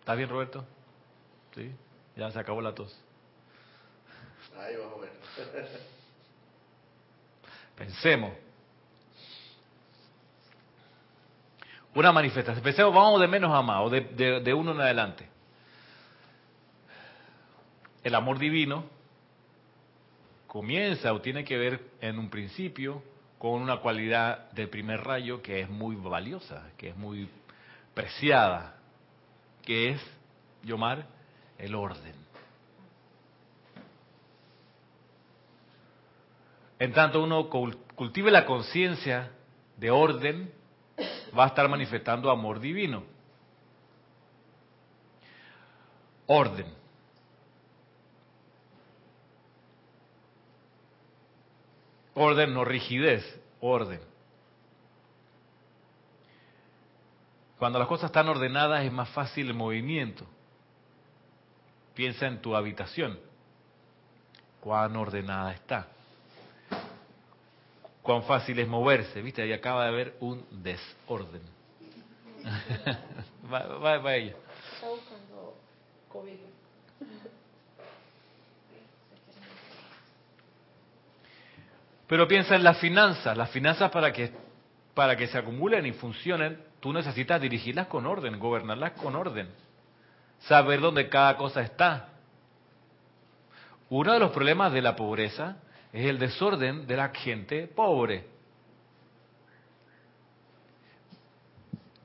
[0.00, 0.64] ¿Está bien, Roberto?
[1.54, 1.70] Sí,
[2.16, 2.98] ya se acabó la tos.
[4.58, 5.68] Ahí vamos a ver.
[7.76, 8.32] Pensemos.
[11.94, 12.62] Una manifestación.
[12.62, 15.28] Pensemos, vamos de menos a más, o de, de, de uno en adelante.
[18.02, 18.84] El amor divino
[20.46, 23.02] comienza o tiene que ver en un principio
[23.38, 27.28] con una cualidad del primer rayo que es muy valiosa, que es muy
[27.94, 28.76] preciada,
[29.62, 30.02] que es,
[30.62, 31.06] Yomar,
[31.58, 32.14] el orden.
[36.78, 39.30] En tanto uno cultive la conciencia
[39.76, 40.52] de orden,
[41.38, 43.04] va a estar manifestando amor divino.
[46.26, 46.66] Orden.
[52.14, 53.24] Orden, no rigidez,
[53.60, 54.09] orden.
[57.60, 60.24] Cuando las cosas están ordenadas es más fácil el movimiento.
[61.94, 63.20] Piensa en tu habitación.
[64.60, 65.88] Cuán ordenada está.
[68.00, 69.20] Cuán fácil es moverse.
[69.20, 71.42] Viste, ahí acaba de haber un desorden.
[73.52, 74.36] va, va, va ella.
[74.76, 75.54] Está buscando
[76.08, 76.38] COVID.
[82.06, 84.32] Pero piensa en las finanzas, las finanzas para que
[84.94, 89.48] para que se acumulen y funcionen, tú necesitas dirigirlas con orden, gobernarlas con orden,
[90.40, 92.08] saber dónde cada cosa está.
[93.88, 95.56] Uno de los problemas de la pobreza
[95.92, 98.24] es el desorden de la gente pobre.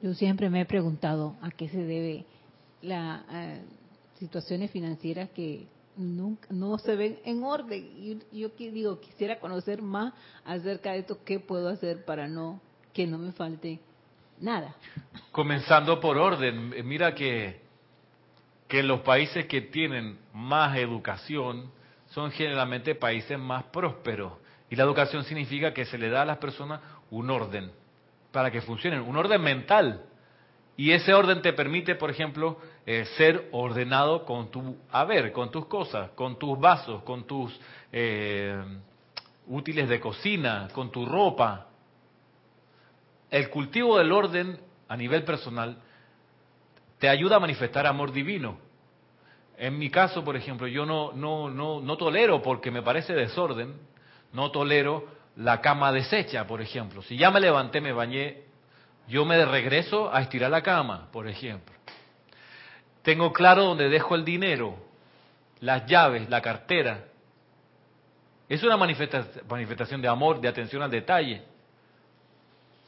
[0.01, 2.25] Yo siempre me he preguntado a qué se debe
[2.81, 3.23] las
[4.19, 8.19] situaciones financieras que nunca, no se ven en orden.
[8.31, 12.59] Y yo digo, quisiera conocer más acerca de esto, qué puedo hacer para no
[12.93, 13.79] que no me falte
[14.39, 14.75] nada.
[15.31, 17.61] Comenzando por orden, mira que,
[18.67, 21.71] que los países que tienen más educación
[22.07, 24.33] son generalmente países más prósperos.
[24.69, 27.71] Y la educación significa que se le da a las personas un orden
[28.31, 30.03] para que funcionen, un orden mental.
[30.77, 35.67] Y ese orden te permite, por ejemplo, eh, ser ordenado con tu haber, con tus
[35.67, 37.57] cosas, con tus vasos, con tus
[37.93, 38.61] eh,
[39.47, 41.67] útiles de cocina, con tu ropa.
[43.29, 45.77] El cultivo del orden a nivel personal
[46.99, 48.57] te ayuda a manifestar amor divino.
[49.57, 53.73] En mi caso, por ejemplo, yo no, no, no, no tolero, porque me parece desorden,
[54.33, 55.07] no tolero
[55.37, 57.01] la cama deshecha, por ejemplo.
[57.01, 58.43] Si ya me levanté, me bañé,
[59.07, 61.75] yo me regreso a estirar la cama, por ejemplo.
[63.01, 64.75] Tengo claro dónde dejo el dinero,
[65.59, 67.05] las llaves, la cartera.
[68.49, 71.43] Es una manifestación de amor, de atención al detalle.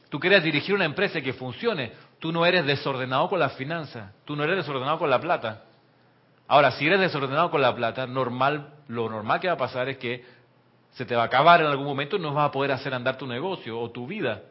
[0.08, 4.34] Tú quieres dirigir una empresa que funcione, tú no eres desordenado con las finanzas, tú
[4.36, 5.64] no eres desordenado con la plata.
[6.46, 9.98] Ahora, si eres desordenado con la plata, normal, lo normal que va a pasar es
[9.98, 10.24] que
[10.92, 13.18] se te va a acabar en algún momento y no vas a poder hacer andar
[13.18, 14.42] tu negocio o tu vida.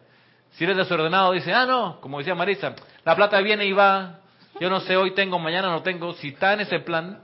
[0.52, 4.20] Si eres desordenado, dice, ah, no, como decía Marisa, la plata viene y va,
[4.60, 6.14] yo no sé, hoy tengo, mañana no tengo.
[6.14, 7.20] Si está en ese plan,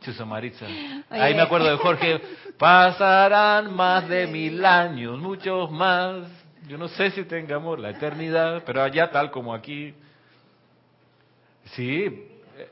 [0.00, 0.66] Chuso Marisa.
[1.10, 2.20] Ahí me acuerdo de Jorge,
[2.58, 6.45] pasarán más de mil años, muchos más.
[6.66, 9.94] Yo no sé si tengamos la eternidad, pero allá tal como aquí.
[11.74, 12.28] Sí,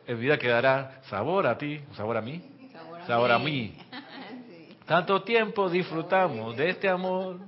[0.07, 2.43] en vida quedará sabor a ti, sabor a mí,
[3.07, 3.77] sabor a, mí.
[4.87, 7.39] Tanto tiempo disfrutamos de este amor.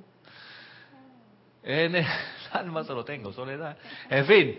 [1.65, 2.07] En el
[2.53, 3.77] alma solo tengo soledad.
[4.09, 4.59] En fin.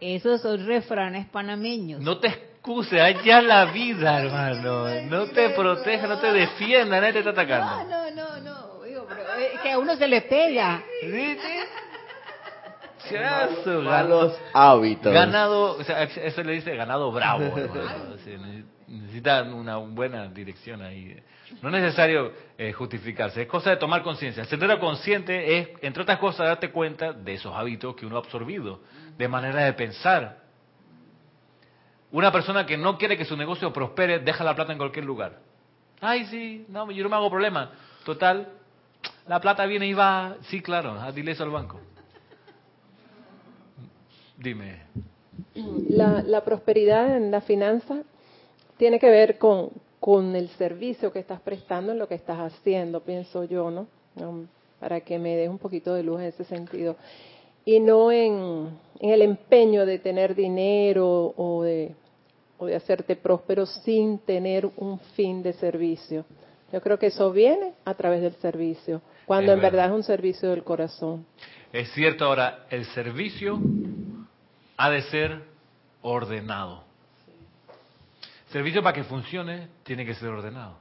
[0.00, 2.00] Esos son refranes panameños.
[2.00, 4.88] No te excuses, allá la vida, hermano.
[5.02, 7.84] No te proteja, no te defienda, nadie te está atacando.
[7.84, 8.82] No, no, no, no.
[8.82, 9.29] Digo, pero es
[9.62, 10.82] que a uno se le pega.
[11.00, 11.36] ¿Sí?
[13.82, 15.12] Malos hábitos.
[15.12, 17.54] Ganado, o sea, eso le dice ganado bravo.
[18.90, 21.16] necesita una buena dirección ahí.
[21.62, 24.44] No es necesario eh, justificarse, es cosa de tomar conciencia.
[24.44, 28.80] Ser consciente es, entre otras cosas, darte cuenta de esos hábitos que uno ha absorbido,
[29.16, 30.38] de manera de pensar.
[32.12, 35.38] Una persona que no quiere que su negocio prospere, deja la plata en cualquier lugar.
[36.00, 37.70] Ay, sí, no, yo no me hago problema.
[38.04, 38.48] Total,
[39.30, 40.38] la plata viene y va.
[40.48, 41.78] Sí, claro, dile eso al banco.
[44.36, 44.82] Dime.
[45.88, 48.02] La, la prosperidad en la finanza
[48.76, 53.04] tiene que ver con, con el servicio que estás prestando en lo que estás haciendo,
[53.04, 53.86] pienso yo, ¿no?
[54.16, 54.48] Um,
[54.80, 56.96] para que me des un poquito de luz en ese sentido.
[57.64, 61.94] Y no en, en el empeño de tener dinero o de,
[62.58, 66.24] o de hacerte próspero sin tener un fin de servicio.
[66.72, 70.50] Yo creo que eso viene a través del servicio, cuando en verdad es un servicio
[70.50, 71.26] del corazón.
[71.72, 73.60] Es cierto, ahora, el servicio
[74.76, 75.42] ha de ser
[76.02, 76.84] ordenado.
[78.48, 80.78] Servicio para que funcione tiene que ser ordenado.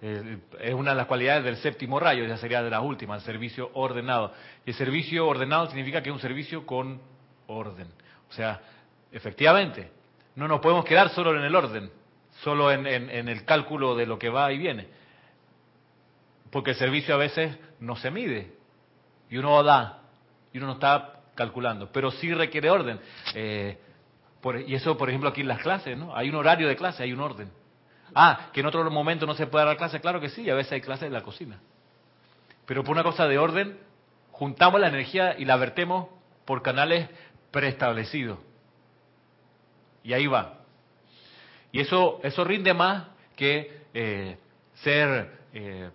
[0.00, 3.70] es una de las cualidades del séptimo rayo, ya sería de las últimas, el servicio
[3.74, 4.32] ordenado.
[4.64, 7.00] Y el servicio ordenado significa que es un servicio con
[7.46, 7.88] orden.
[8.28, 8.60] O sea,
[9.10, 9.90] efectivamente,
[10.34, 11.90] no nos podemos quedar solo en el orden,
[12.42, 14.88] solo en, en el cálculo de lo que va y viene.
[16.50, 18.52] Porque el servicio a veces no se mide.
[19.30, 20.02] Y uno da,
[20.52, 23.00] y uno no está calculando, pero sí requiere orden.
[23.34, 23.78] Eh,
[24.66, 26.14] y eso, por ejemplo, aquí en las clases, ¿no?
[26.16, 27.50] Hay un horario de clase, hay un orden.
[28.14, 30.72] Ah, que en otro momento no se puede dar clase, claro que sí, a veces
[30.72, 31.58] hay clases en la cocina.
[32.64, 33.78] Pero por una cosa de orden,
[34.30, 36.08] juntamos la energía y la vertemos
[36.44, 37.08] por canales
[37.50, 38.38] preestablecidos.
[40.04, 40.60] Y ahí va.
[41.76, 43.04] Y eso, eso rinde más
[43.36, 44.38] que eh,
[44.76, 45.90] ser eh,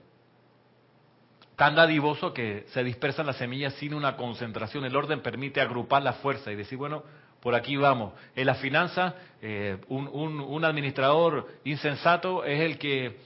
[1.55, 4.85] tan dadivoso que se dispersan las semillas sin una concentración.
[4.85, 7.01] El orden permite agrupar la fuerza y decir, bueno,
[7.39, 8.13] por aquí vamos.
[8.35, 13.17] En la finanza, eh, un, administrador insensato es el que,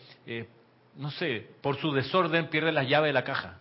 [0.96, 3.60] no sé, por su desorden pierde las llaves de la caja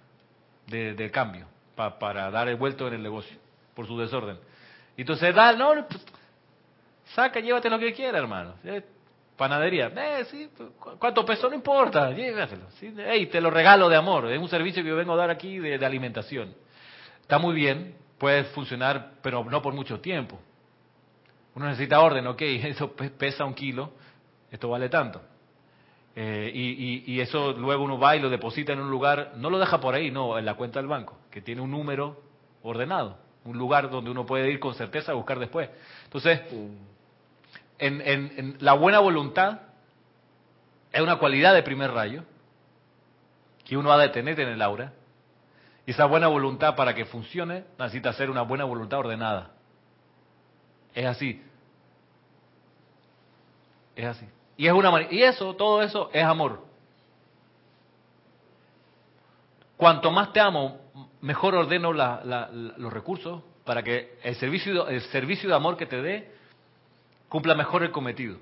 [0.68, 3.36] de, cambio para dar el vuelto en el negocio,
[3.74, 4.38] por su desorden.
[4.96, 6.00] Entonces, da, no, pues,
[7.14, 8.54] saca, llévate lo que quiera, hermano.
[9.36, 11.48] Panadería, eh, sí, ¿cu- ¿cuánto peso?
[11.48, 12.70] No importa, llévatelo.
[12.78, 15.30] Sí, ey, te lo regalo de amor, es un servicio que yo vengo a dar
[15.30, 16.54] aquí de, de alimentación.
[17.20, 20.38] Está muy bien, puede funcionar, pero no por mucho tiempo.
[21.56, 23.90] Uno necesita orden, ok, eso pe- pesa un kilo,
[24.52, 25.20] esto vale tanto.
[26.16, 26.60] Eh, y,
[27.12, 29.80] y- y eso luego uno va y lo deposita en un lugar, no lo deja
[29.80, 32.20] por ahí, no, en la cuenta del banco, que tiene un número
[32.62, 35.68] ordenado, un lugar donde uno puede ir con certeza a buscar después.
[36.04, 36.40] Entonces,
[37.86, 39.60] en, en- la buena voluntad
[40.92, 42.22] es una cualidad de primer rayo
[43.64, 44.92] que uno ha de tener en el aura.
[45.86, 49.50] Y esa buena voluntad para que funcione necesita ser una buena voluntad ordenada.
[50.94, 51.42] Es así.
[53.96, 54.26] Es así.
[54.56, 56.64] Y es una y eso, todo eso es amor.
[59.76, 60.80] Cuanto más te amo,
[61.20, 65.86] mejor ordeno la- la- los recursos para que el servicio, el servicio de amor que
[65.86, 66.32] te dé
[67.34, 68.36] cumpla mejor el cometido.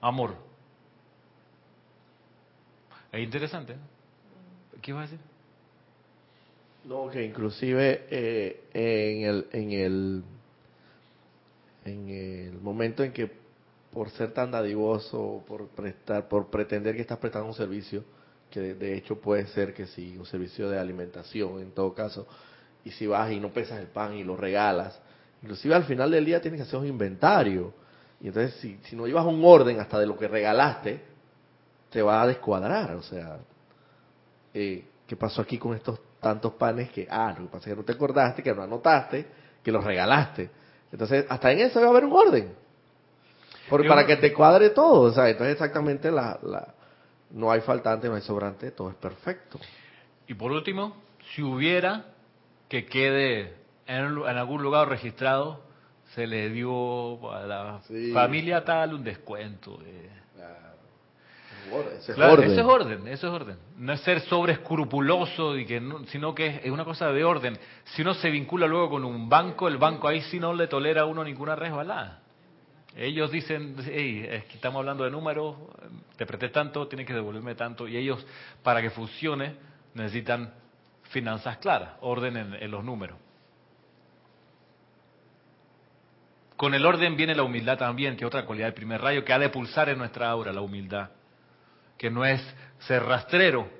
[0.00, 0.34] Amor.
[3.12, 3.76] Es interesante.
[4.80, 5.26] ¿Qué ibas a decir?
[6.86, 10.24] No, que inclusive eh, en el en el
[11.84, 13.30] en el momento en que
[13.92, 18.04] por ser tan dadivoso, por prestar, por pretender que estás prestando un servicio,
[18.50, 22.26] que de, de hecho puede ser que sí, un servicio de alimentación en todo caso,
[22.86, 24.98] y si vas y no pesas el pan y lo regalas,
[25.42, 27.72] inclusive al final del día tienes que hacer un inventario,
[28.20, 31.02] y entonces si, si no llevas un orden hasta de lo que regalaste,
[31.90, 33.38] te va a descuadrar, o sea,
[34.54, 37.76] eh, ¿qué pasó aquí con estos tantos panes que, ah, lo que pasa es que
[37.76, 39.26] no te acordaste, que no anotaste,
[39.62, 40.50] que los regalaste?
[40.90, 42.54] Entonces, hasta en eso va a haber un orden.
[43.68, 46.74] Por- para que te cuadre todo, o sea, entonces exactamente la, la,
[47.30, 49.58] no hay faltante, no hay sobrante, todo es perfecto.
[50.26, 50.96] Y por último,
[51.34, 52.06] si hubiera
[52.68, 53.54] que quede
[53.88, 55.60] en, en algún lugar registrado,
[56.14, 58.12] se le dio a la Sí.
[58.12, 59.76] familia tal un descuento.
[59.78, 60.16] de-
[61.98, 62.50] Ese es Claro, orden.
[62.50, 63.58] eso es orden, eso es orden.
[63.76, 67.58] No es ser sobreescrupuloso, y que no- sino que es, es una cosa de orden.
[67.84, 71.02] Si uno se vincula luego con un banco, el banco ahí sí no le tolera
[71.02, 72.20] a uno ninguna resbalada.
[72.96, 75.56] Ellos dicen, hey, es que estamos hablando de números,
[76.16, 77.86] te presté tanto, tienes que devolverme tanto.
[77.86, 78.26] Y ellos,
[78.62, 79.54] para que funcione,
[79.92, 80.54] necesitan
[81.10, 83.18] finanzas claras, orden en, en los números.
[86.58, 89.32] Con el orden viene la humildad también, que es otra cualidad del primer rayo que
[89.32, 91.10] ha de pulsar en nuestra aura, la humildad.
[91.96, 92.42] Que no es
[92.80, 93.70] ser rastrero.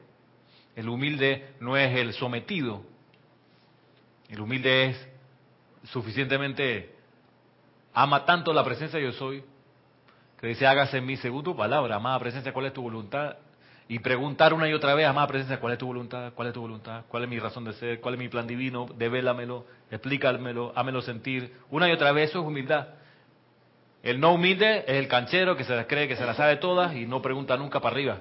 [0.77, 2.85] El humilde no es el sometido.
[4.29, 5.09] El humilde es
[5.91, 6.95] suficientemente,
[7.95, 9.43] ama tanto la presencia yo soy,
[10.41, 13.39] que dice, hágase en mí según tu palabra, amada presencia, ¿cuál es tu voluntad?
[13.91, 16.35] Y preguntar una y otra vez, amada presencia, ¿cuál es tu voluntad?
[16.35, 17.05] ¿Cuál es tu voluntad?
[17.09, 18.01] ¿Cuál es mi razón de ser?
[18.01, 18.87] ¿Cuál es mi plan divino?
[18.97, 21.55] Devélamelo, explícamelo, hámelo sentir.
[21.71, 22.89] Una y otra vez, eso es humildad.
[24.03, 26.95] El no humilde es el canchero que se las cree que se las sabe todas
[26.95, 28.21] y no pregunta nunca para arriba.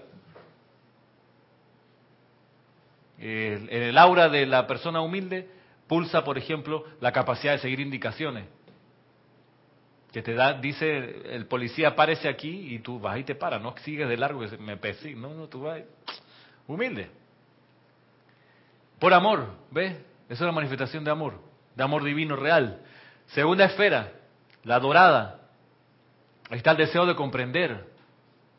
[3.20, 5.50] En el aura de la persona humilde
[5.88, 8.46] pulsa, por ejemplo, la capacidad de seguir indicaciones.
[10.12, 13.76] Que te da, dice el policía, párese aquí y tú vas y te paras, no
[13.84, 15.82] sigues de largo me persigue, no, no, tú vas
[16.68, 17.10] humilde.
[19.00, 19.94] Por amor, ¿ves?
[20.30, 21.40] Eso es la manifestación de amor,
[21.76, 22.82] de amor divino real.
[23.28, 24.12] Segunda esfera,
[24.64, 25.40] la dorada.
[26.50, 27.86] Ahí está el deseo de comprender,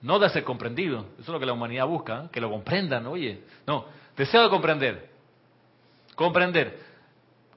[0.00, 1.06] no de ser comprendido.
[1.14, 2.28] Eso es lo que la humanidad busca, ¿eh?
[2.32, 3.42] que lo comprendan, oye.
[3.66, 3.86] No,
[4.16, 5.08] deseo de comprender.
[6.14, 6.78] Comprender,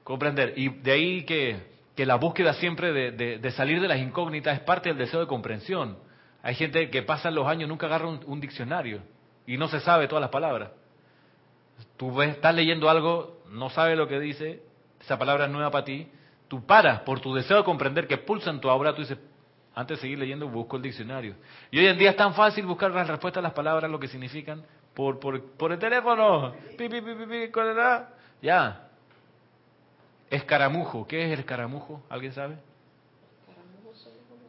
[0.04, 0.54] comprender.
[0.56, 4.88] Y de ahí que, que la búsqueda siempre de, salir de las incógnitas es parte
[4.88, 5.98] del deseo de comprensión.
[6.42, 9.02] Hay gente que pasan los años, nunca agarra un, diccionario
[9.46, 10.70] y no se sabe todas las palabras.
[11.96, 14.62] Tú ves, estás leyendo algo, no sabes lo que dice,
[15.00, 16.08] esa palabra es nueva para ti,
[16.48, 19.18] tú paras por tu deseo de comprender que pulsa en tu aura, tú dices,
[19.74, 21.34] antes de seguir leyendo, busco el diccionario.
[21.70, 24.08] Y hoy en día es tan fácil buscar las respuestas a las palabras, lo que
[24.08, 24.64] significan,
[24.94, 26.52] por, por, por el teléfono.
[26.76, 27.52] Pi, pi, pi, pi, pi.
[28.42, 28.91] Ya.
[30.32, 31.06] Escaramujo.
[31.06, 32.02] ¿Qué es el escaramujo?
[32.08, 32.56] ¿Alguien sabe?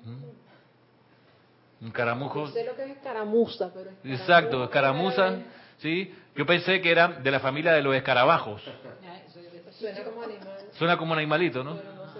[0.05, 1.85] ¿Mm?
[1.85, 2.47] Un caramujo.
[2.47, 5.39] Sé lo que es escaramuza, pero Exacto, escaramuza.
[5.79, 8.61] Sí, yo pensé que era de la familia de los escarabajos.
[9.77, 11.75] Suena como animal, Suena como un animalito, ¿no?
[11.75, 12.19] pero no sé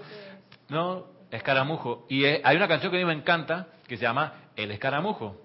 [0.66, 0.70] es.
[0.70, 2.04] No, escaramujo.
[2.10, 5.40] Y es- hay una canción que a mí me encanta que se llama El escaramujo.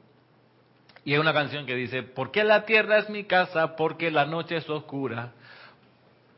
[1.06, 3.78] Y es una canción que dice, ¿por qué la tierra es mi casa?
[3.78, 5.32] Porque la noche es oscura.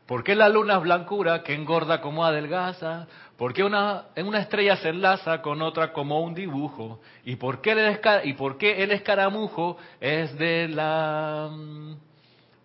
[0.06, 3.06] ¿Por qué la luna es blancura que engorda como adelgaza?
[3.36, 7.00] ¿Por qué una, en una estrella se enlaza con otra como un dibujo?
[7.24, 11.48] ¿Y por qué el, y por qué el escaramujo es de la...
[11.50, 11.92] mm,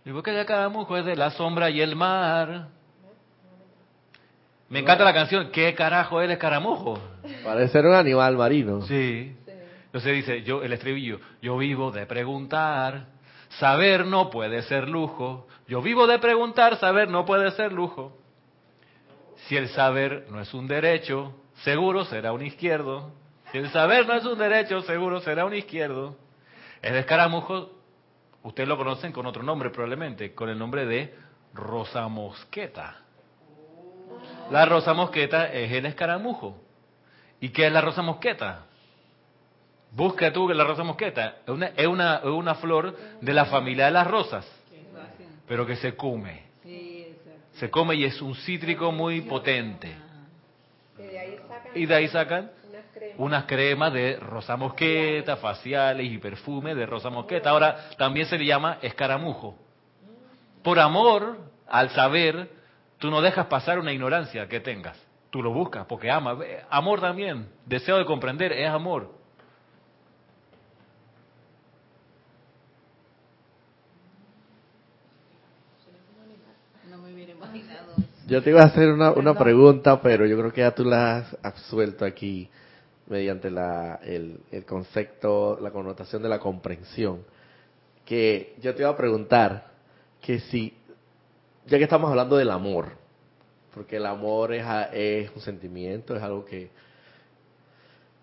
[0.06, 2.68] ¿Y por qué el escaramujo es de la sombra y el mar?
[4.70, 7.00] Me encanta la canción, ¿qué carajo es el escaramujo?
[7.44, 8.82] Parece ser un animal marino.
[8.82, 9.36] Sí.
[9.86, 13.06] Entonces dice, yo el estribillo, yo vivo de preguntar,
[13.50, 15.48] saber no puede ser lujo.
[15.68, 18.18] Yo vivo de preguntar, saber no puede ser lujo.
[19.48, 21.34] Si el saber no es un derecho,
[21.64, 23.12] seguro será un izquierdo.
[23.52, 26.18] Si el saber no es un derecho, seguro será un izquierdo.
[26.82, 27.72] El escaramujo,
[28.44, 31.16] ustedes lo conocen con otro nombre probablemente, con el nombre de
[31.54, 32.98] rosa mosqueta.
[34.52, 36.62] La rosa mosqueta es el escaramujo.
[37.40, 38.67] ¿Y qué es la rosa mosqueta?
[39.98, 43.46] Busca tú que la rosa mosqueta es una, es una, es una flor de la
[43.46, 44.48] familia de las rosas,
[45.48, 46.44] pero que se come.
[47.54, 49.92] Se come y es un cítrico muy potente.
[51.74, 53.16] Y de ahí sacan unas cremas.
[53.18, 57.50] unas cremas de rosa mosqueta, faciales y perfume de rosa mosqueta.
[57.50, 59.58] Ahora también se le llama escaramujo.
[60.62, 62.52] Por amor al saber,
[63.00, 64.96] tú no dejas pasar una ignorancia que tengas.
[65.32, 66.38] Tú lo buscas porque amas.
[66.70, 69.18] Amor también, deseo de comprender, es amor.
[76.90, 77.96] No me hubiera imaginado.
[78.28, 81.18] Yo te iba a hacer una, una pregunta, pero yo creo que ya tú la
[81.18, 82.50] has absuelto aquí
[83.08, 87.22] mediante la, el, el concepto, la connotación de la comprensión.
[88.04, 89.68] Que yo te iba a preguntar
[90.20, 90.74] que si,
[91.68, 92.90] ya que estamos hablando del amor,
[93.74, 96.70] porque el amor es, a- es un sentimiento, es algo que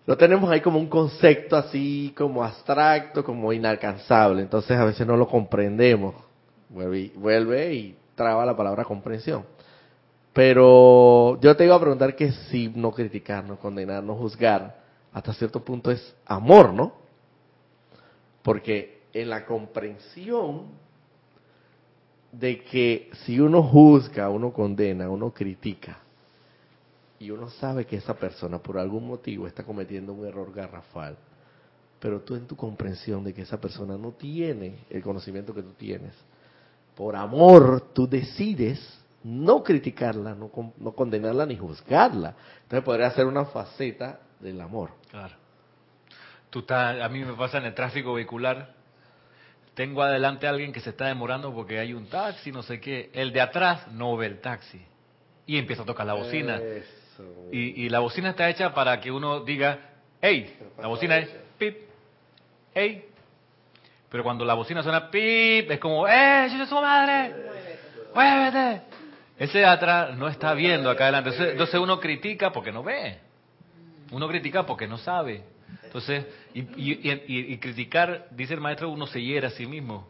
[0.05, 5.17] lo tenemos ahí como un concepto así como abstracto, como inalcanzable, entonces a veces no
[5.17, 6.13] lo comprendemos.
[6.69, 9.54] Vuelve y, vuelve y traba la palabra comprensión.
[10.35, 14.83] Pero yo te iba a preguntar que si no criticar, no condenar, no juzgar,
[15.13, 16.91] hasta cierto punto es amor, ¿no?
[18.41, 20.63] Porque en la comprensión
[22.33, 25.99] de que si uno juzga, uno condena, uno critica,
[27.17, 31.15] y uno sabe que esa persona por algún motivo está cometiendo un error garrafal,
[31.97, 35.71] pero tú en tu comprensión de que esa persona no tiene el conocimiento que tú
[35.77, 36.13] tienes,
[36.93, 42.35] por amor tú decides no criticarla, no, con- no condenarla ni juzgarla.
[42.61, 44.91] Entonces podría ser una faceta del amor.
[45.09, 45.33] Claro.
[46.51, 48.73] Tú estás, a mí me pasa en el tráfico vehicular.
[49.73, 53.09] Tengo adelante a alguien que se está demorando porque hay un taxi, no sé qué.
[53.13, 54.79] El de atrás no ve el taxi.
[55.47, 56.57] Y empieza a tocar la bocina.
[56.57, 57.23] Eso.
[57.51, 59.79] Y, y la bocina está hecha para que uno diga,
[60.21, 61.77] hey, la bocina es pip,
[62.75, 63.09] hey.
[64.09, 67.33] Pero cuando la bocina suena pip, es como, ¡eh, yo su madre!
[68.13, 68.81] ¡Muévete!
[69.37, 71.31] Ese atrás no está viendo acá adelante.
[71.51, 73.19] Entonces, uno critica porque no ve.
[74.11, 75.43] Uno critica porque no sabe.
[75.83, 80.07] Entonces, y, y- y- y criticar, dice el maestro, uno se hiere a sí mismo,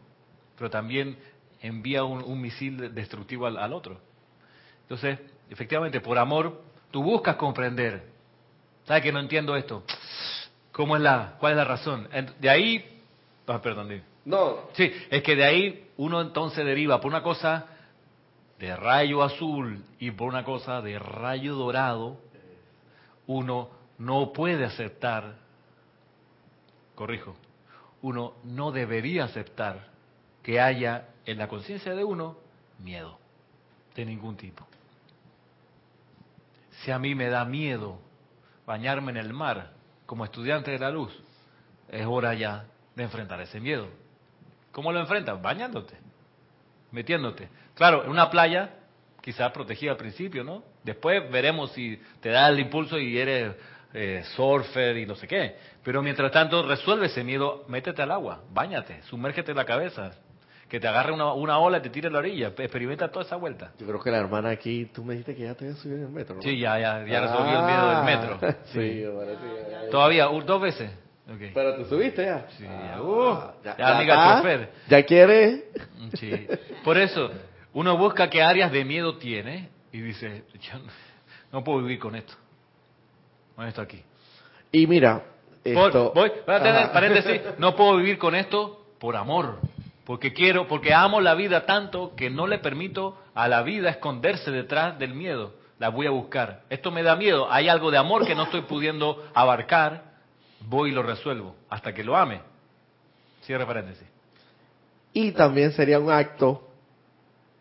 [0.56, 1.16] pero también
[1.60, 4.00] envía un, un misil destructivo al, al otro.
[4.82, 5.18] Entonces,
[5.50, 8.04] efectivamente, por amor, tú buscas comprender.
[8.86, 9.82] ¿Sabes que no entiendo esto?
[10.72, 12.08] ¿Cómo es la, cuál es la razón?
[12.38, 13.00] De ahí,
[13.46, 14.02] ah, perdón.
[14.24, 17.66] No, sí, es que de ahí uno entonces deriva por una cosa
[18.58, 22.18] de rayo azul y por una cosa de rayo dorado,
[23.26, 25.36] uno no puede aceptar,
[26.94, 27.36] corrijo,
[28.02, 29.88] uno no debería aceptar
[30.42, 32.36] que haya en la conciencia de uno
[32.78, 33.18] miedo
[33.94, 34.66] de ningún tipo.
[36.82, 37.98] Si a mí me da miedo
[38.66, 39.72] bañarme en el mar
[40.04, 41.12] como estudiante de la luz,
[41.88, 43.88] es hora ya de enfrentar ese miedo.
[44.72, 45.40] ¿Cómo lo enfrentas?
[45.40, 45.96] Bañándote,
[46.92, 47.48] metiéndote.
[47.76, 48.70] Claro, en una playa,
[49.20, 50.62] quizás protegida al principio, ¿no?
[50.82, 53.52] Después veremos si te da el impulso y eres
[53.92, 55.56] eh, surfer y no sé qué.
[55.84, 60.12] Pero mientras tanto, resuelve ese miedo, métete al agua, bañate, sumérgete la cabeza,
[60.68, 63.36] que te agarre una, una ola y te tire a la orilla, experimenta toda esa
[63.36, 63.72] vuelta.
[63.78, 66.04] yo creo que la hermana aquí, tú me dijiste que ya te había subido en
[66.04, 66.42] el metro, ¿no?
[66.42, 68.38] Sí, ya, ya, ya resolvió el miedo del metro.
[68.42, 69.90] Ah, Sí, ya, ya.
[69.90, 70.90] Todavía, dos veces.
[71.28, 71.50] Ok.
[71.54, 72.46] Pero te subiste ya.
[72.56, 74.70] Sí, Ah, ya, uh, ya, ya, amiga chofer.
[74.88, 75.64] Ya quieres.
[76.14, 76.46] Sí.
[76.84, 77.30] Por eso,
[77.76, 80.78] uno busca qué áreas de miedo tiene y dice, yo
[81.52, 82.32] no, puedo vivir con esto.
[83.54, 84.02] Con esto aquí.
[84.72, 85.22] Y mira,
[85.62, 86.10] Por- esto.
[86.14, 89.58] voy, voy a tener paréntesis, no puedo vivir con esto por amor.
[90.06, 94.50] Porque quiero, porque amo la vida tanto que no le permito a la vida esconderse
[94.50, 95.52] detrás del miedo.
[95.78, 96.62] La voy a buscar.
[96.70, 97.52] Esto me da miedo.
[97.52, 100.14] Hay algo de amor que no estoy pudiendo abarcar.
[100.60, 102.40] Voy y lo resuelvo hasta que lo ame.
[103.42, 104.08] Cierre paréntesis.
[105.12, 106.65] Y también sería un acto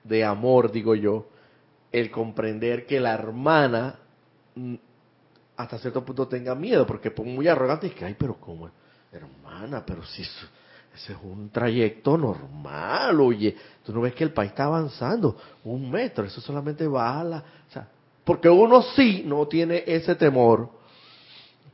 [0.05, 1.27] de amor, digo yo,
[1.91, 3.99] el comprender que la hermana
[4.55, 4.75] mm,
[5.57, 8.69] hasta cierto punto tenga miedo, porque por muy arrogante es que, ay, pero como
[9.11, 10.47] hermana, pero si eso-
[10.93, 15.89] ese es un trayecto normal, oye, tú no ves que el país está avanzando un
[15.89, 17.37] metro, eso solamente va a la...
[17.37, 17.87] O sea,
[18.23, 20.69] porque uno sí no tiene ese temor,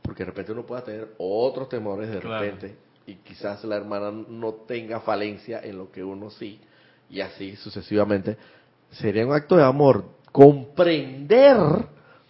[0.02, 2.44] porque de repente uno pueda tener otros temores de Claro.
[2.44, 2.76] repente
[3.06, 6.60] y quizás la hermana no tenga falencia en lo que uno sí
[7.12, 8.36] y así sucesivamente.
[8.90, 11.56] Sería un acto de amor comprender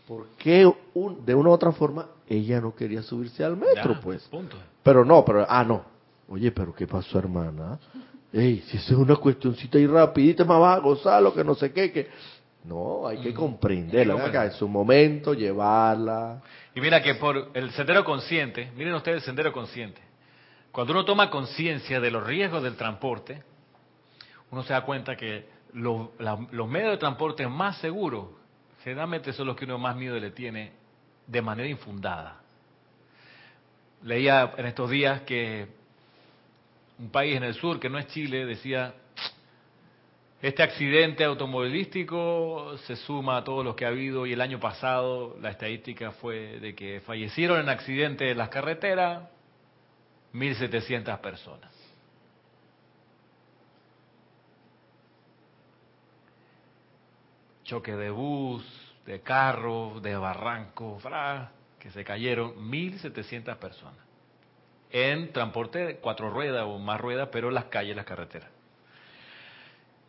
[0.07, 4.01] por qué un- de una u otra forma ella no quería subirse al metro, Ya,
[4.01, 4.22] pues.
[4.24, 4.57] Punto.
[4.83, 5.85] Pero no, pero, ah, no.
[6.28, 7.78] Oye, pero ¿qué pasó, hermana?
[8.33, 11.72] Ey, si eso es una cuestioncita ahí rapidita, más vas a gozarlo, que no sé
[11.72, 12.09] qué, que...
[12.64, 13.41] No, hay que Ujú.
[13.41, 16.41] comprenderla, acá, en su momento, llevarla.
[16.76, 20.01] Y mira que por el sendero consciente, miren ustedes el sendero consciente.
[20.70, 23.43] Cuando uno toma conciencia de los riesgos del transporte,
[24.53, 26.11] uno se da cuenta que los,
[26.69, 28.27] medios de transporte más seguros
[28.85, 30.73] generalmente son los que uno más miedo le tiene
[31.27, 32.41] de manera infundada.
[34.03, 35.69] Leía en estos días que
[36.99, 38.95] un país en el sur, que no es Chile, decía,
[40.43, 45.37] este accidente automovilístico se suma a todos los que ha habido y el año pasado
[45.41, 49.31] la estadística fue de que fallecieron en accidentes en las carreteras
[50.35, 51.82] 1.700 personas.
[57.73, 58.62] Choque de bus,
[59.07, 64.05] de carro, de barranco, fra, que se cayeron 1.700 personas
[64.91, 68.51] en transporte de cuatro ruedas o más ruedas, pero en las calles, las carreteras.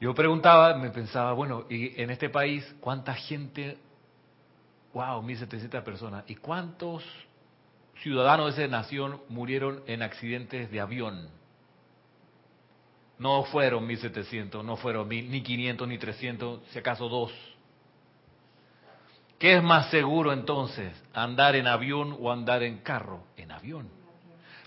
[0.02, 3.78] Yo preguntaba, me pensaba, bueno, y en este país, ¿cuánta gente?
[4.94, 6.26] Wow, 1.700 personas.
[6.28, 7.06] ¿Y cuántos
[8.02, 11.30] ciudadanos de esa nación murieron en accidentes de avión?
[13.20, 17.53] No fueron 1.700, no fueron 1.000, ni 500, ni 300, si acaso dos.
[19.44, 20.94] ¿Qué es más seguro entonces?
[21.14, 23.26] ¿Andar en avión o andar en carro?
[23.36, 23.90] En avión.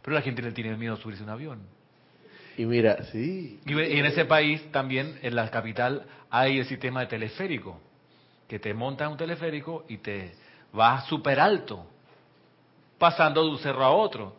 [0.02, 1.60] Pero la gente le tiene miedo a subirse a un avión.
[2.58, 3.58] Y mira, sí.
[3.64, 7.80] Y en ese país también, en la capital, hay el sistema de teleférico,
[8.46, 10.34] que te montas un teleférico y te
[10.74, 11.86] vas súper alto,
[12.98, 14.36] pasando de un cerro a otro.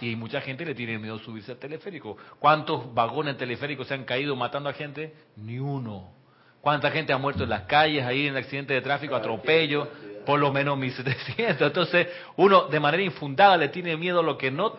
[0.00, 2.16] Y mucha gente le tiene miedo a subirse al teleférico.
[2.38, 5.12] ¿Cuántos vagones teleféricos se han caído matando a gente?
[5.34, 6.19] Ni uno.
[6.60, 9.88] ¿Cuánta gente ha muerto en las calles, ahí en accidente de tráfico, atropello?
[10.26, 11.56] Por lo menos 1.700.
[11.66, 12.06] Entonces,
[12.36, 14.74] uno de manera infundada le tiene miedo a lo que no,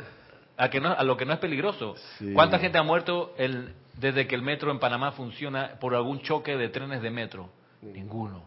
[0.58, 1.96] a, que no, a lo que no es peligroso.
[2.20, 2.32] Sí.
[2.34, 6.56] ¿Cuánta gente ha muerto el- desde que el metro en Panamá funciona por algún choque
[6.56, 7.50] de trenes de metro?
[7.82, 8.44] Ninguno.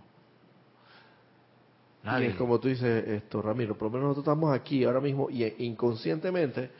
[2.02, 2.28] Y Nadie.
[2.28, 5.42] es como tú dices, esto, Ramiro, por lo menos nosotros estamos aquí ahora mismo y
[5.42, 6.70] eh, inconscientemente,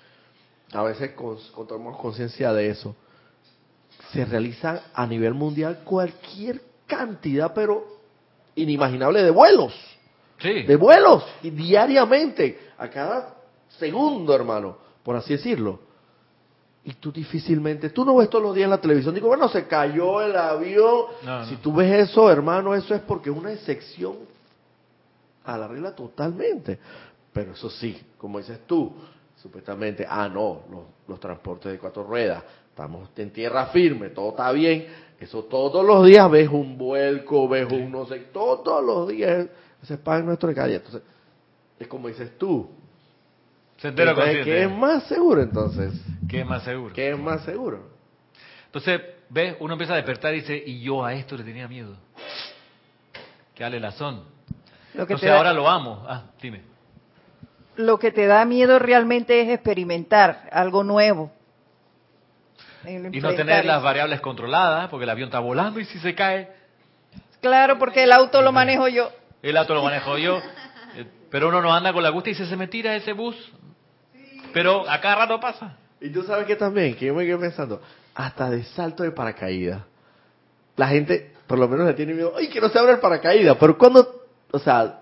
[0.73, 2.95] a veces cons- con- tomamos conciencia de eso,
[4.15, 7.85] se realizan a nivel mundial cualquier cantidad, pero
[8.55, 9.75] inimaginable de vuelos,
[10.39, 10.63] Sí.
[10.63, 13.35] de vuelos, y diariamente, a cada
[13.79, 15.81] segundo, hermano, por así decirlo.
[16.85, 19.67] Y tú difícilmente, tú no ves todos los días en la televisión, digo, bueno, se
[19.67, 21.07] cayó el avión.
[21.25, 24.17] No, si tú ves eso, hermano, eso es porque es una excepción
[25.45, 26.79] a la regla totalmente.
[27.33, 28.93] Pero eso sí, como dices tú,
[29.43, 32.43] supuestamente, ah, no, los, los transportes de cuatro ruedas,
[32.75, 34.87] estamos en tierra firme, todo está bien.
[35.21, 39.47] Eso todos los días ves un vuelco, ves un no sé, todos los días
[39.81, 40.75] ese es pan nuestro de calle.
[40.77, 41.03] Entonces,
[41.79, 42.69] es como dices tú.
[43.77, 44.51] Sendero Entonces, consciente.
[44.51, 45.93] ¿Qué es más seguro entonces?
[46.29, 46.95] ¿Qué es más seguro?
[46.95, 47.91] ¿Qué es más seguro?
[48.67, 51.95] Entonces, ves, uno empieza a despertar y dice, y yo a esto le tenía miedo.
[53.55, 54.25] Qué alelazón.
[54.95, 56.05] Lo que, Entonces da, ahora lo amo.
[56.09, 56.63] Ah, dime.
[57.77, 61.31] lo que te da miedo realmente es experimentar algo nuevo.
[62.87, 66.51] Y no tener las variables controladas, porque el avión está volando y si se cae,
[67.41, 69.11] Claro, porque el auto lo manejo yo.
[69.43, 70.39] el auto lo manejo yo.
[70.97, 73.37] Eh, Pero uno no anda con la gusta y dice, se me tira ese bus.
[74.53, 75.77] Pero a cada rato pasa.
[76.01, 77.83] Y tú sabes que también, que yo me quedé pensando,
[78.15, 79.83] hasta de salto de paracaídas.
[80.77, 83.57] La gente, por lo menos le tiene miedo, ¡ay, que no se abra el paracaídas!
[83.61, 85.01] Pero cuando, o sea,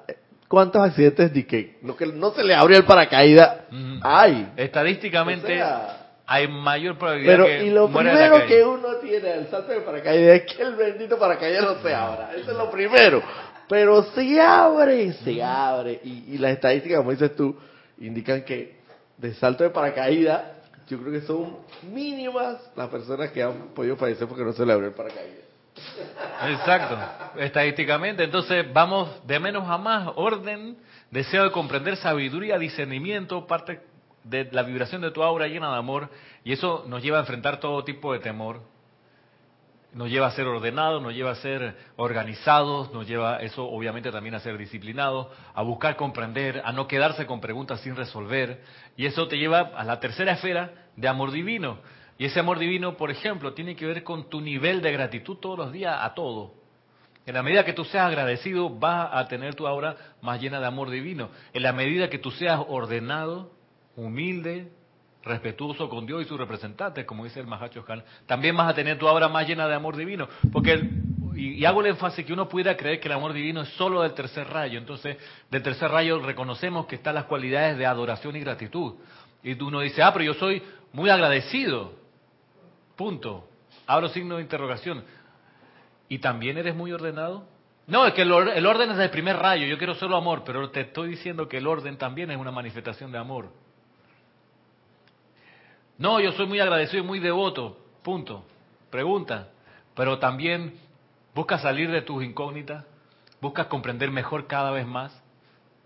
[0.49, 3.61] ¿cuántos accidentes de que no, que no se le abrió el paracaídas?
[4.03, 4.53] ¡Ay!
[4.57, 8.57] Estadísticamente O sea, hay mayor probabilidad Pero, que y lo muera en la primero calle.
[8.57, 12.31] que uno tiene al salto de paracaídas es que el bendito paracaídas no se abra.
[12.37, 13.23] Eso es lo primero.
[13.69, 16.01] Pero se abre, se abre.
[16.05, 17.57] Y, y las estadísticas, como dices tú,
[17.99, 18.77] indican que
[19.17, 20.43] de salto de paracaídas,
[20.89, 21.57] yo creo que son
[21.93, 25.43] mínimas las personas que han podido fallecer porque no se le abrió el paracaídas.
[26.49, 26.99] Exacto,
[27.39, 28.25] estadísticamente.
[28.25, 30.77] Entonces vamos de menos a más, orden,
[31.11, 33.81] deseo de comprender, sabiduría, discernimiento, parte
[34.25, 36.11] de la vibración de tu aura llena de amor,
[36.45, 38.61] y eso nos lleva a enfrentar todo tipo de temor,
[39.95, 44.35] nos lleva a ser ordenados, nos lleva a ser organizados, nos lleva eso obviamente también
[44.35, 48.63] a ser disciplinados, a buscar comprender, a no quedarse con preguntas sin resolver,
[48.97, 51.79] y eso te lleva a la tercera esfera de amor divino.
[52.19, 55.59] Y ese amor divino, por ejemplo, tiene que ver con tu nivel de gratitud todos
[55.59, 56.55] los días a todo.
[57.27, 60.67] En la medida que tú seas agradecido, vas a tener tu aura más llena de
[60.67, 61.31] amor divino.
[61.53, 63.53] En la medida que tú seas ordenado,
[63.97, 64.71] humilde,
[65.25, 68.99] respetuoso con Dios y sus representantes, como dice el Mahacho Han, también vas a tener
[68.99, 70.29] tu aura más llena de amor divino.
[70.53, 70.81] Porque,
[71.35, 74.15] y, hago el énfasis que uno pudiera creer que el amor divino es solo del
[74.15, 74.79] tercer rayo.
[74.79, 75.17] Entonces,
[75.51, 78.95] del tercer rayo reconocemos que están las cualidades de adoración y gratitud.
[79.43, 80.63] Y uno dice, ah, pero yo soy
[80.93, 81.93] muy agradecido.
[82.97, 83.49] Punto.
[83.87, 85.05] Abro signo de interrogación.
[86.09, 87.47] ¿Y también eres muy ordenado?
[87.87, 90.71] No, es que el, el orden es del primer rayo, yo quiero solo amor, pero
[90.71, 93.51] te estoy diciendo que el orden también es una manifestación de amor.
[96.03, 98.45] No, yo soy muy agradecido y muy devoto, punto.
[98.91, 99.51] Pregunta,
[99.95, 100.75] pero también
[101.33, 102.85] buscas salir de tus incógnitas,
[103.41, 105.13] buscas comprender mejor cada vez más,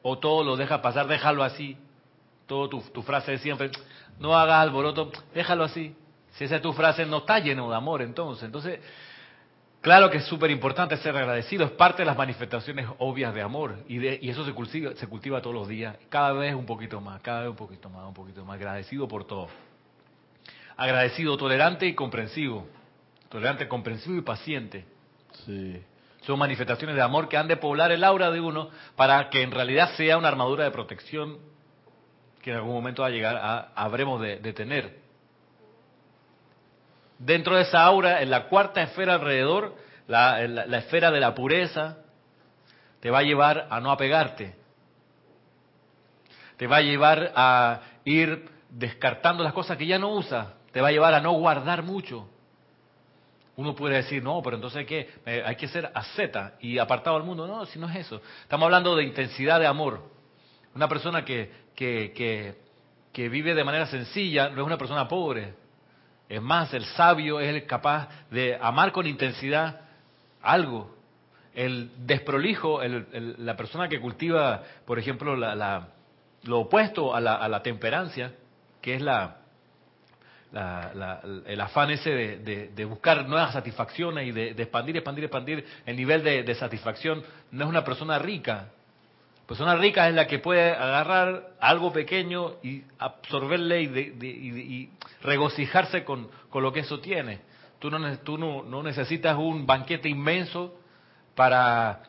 [0.00, 1.76] o todo lo dejas pasar, déjalo así.
[2.46, 3.70] Todo tu, tu frase de siempre,
[4.18, 5.94] no hagas alboroto, déjalo así.
[6.32, 8.44] Si esa es tu frase, no está lleno de amor entonces.
[8.44, 8.80] Entonces,
[9.82, 13.76] Claro que es súper importante ser agradecido, es parte de las manifestaciones obvias de amor
[13.86, 17.00] y, de- y eso se cultiva, se cultiva todos los días, cada vez un poquito
[17.00, 19.46] más, cada vez un poquito más, un poquito más, agradecido por todo.
[20.76, 22.66] Agradecido, tolerante y comprensivo,
[23.30, 24.84] tolerante, comprensivo y paciente.
[25.46, 25.82] Sí.
[26.22, 29.52] Son manifestaciones de amor que han de poblar el aura de uno para que en
[29.52, 31.38] realidad sea una armadura de protección
[32.42, 34.98] que en algún momento va a llegar a, habremos de, de tener.
[37.18, 39.74] Dentro de esa aura, en la cuarta esfera alrededor,
[40.06, 41.98] la, la- la esfera de la pureza,
[43.00, 44.54] te va a llevar a no apegarte.
[46.56, 50.48] Te va a llevar a ir descartando las cosas que ya no usas.
[50.76, 52.28] Te va a llevar a no guardar mucho.
[53.56, 57.22] Uno puede decir, no, pero entonces hay que, hay que ser asceta y apartado al
[57.22, 57.46] mundo.
[57.46, 58.20] No, si no es eso.
[58.42, 60.02] Estamos hablando de intensidad de amor.
[60.74, 62.54] Una persona que, que,
[63.10, 65.54] que, vive de manera sencilla no es una persona pobre.
[66.28, 69.80] Es más, el sabio es el capaz de amar con intensidad
[70.42, 70.94] algo.
[71.54, 78.34] El desprolijo, la persona que cultiva, por ejemplo, lo opuesto a la temperancia,
[78.82, 79.38] que es la,
[80.94, 85.96] la- el afán ese de, de- buscar nuevas satisfacciones y de, expandir, expandir, expandir el
[85.96, 88.68] nivel de, satisfacción, no es una persona rica.
[89.46, 93.86] Persona rica es la que puede agarrar algo pequeño y absorberle y,
[94.20, 94.90] y- y
[95.22, 97.40] regocijarse con, con lo que eso tiene.
[97.78, 100.74] Tú, no, tú no, no necesitas un banquete inmenso
[101.34, 102.02] para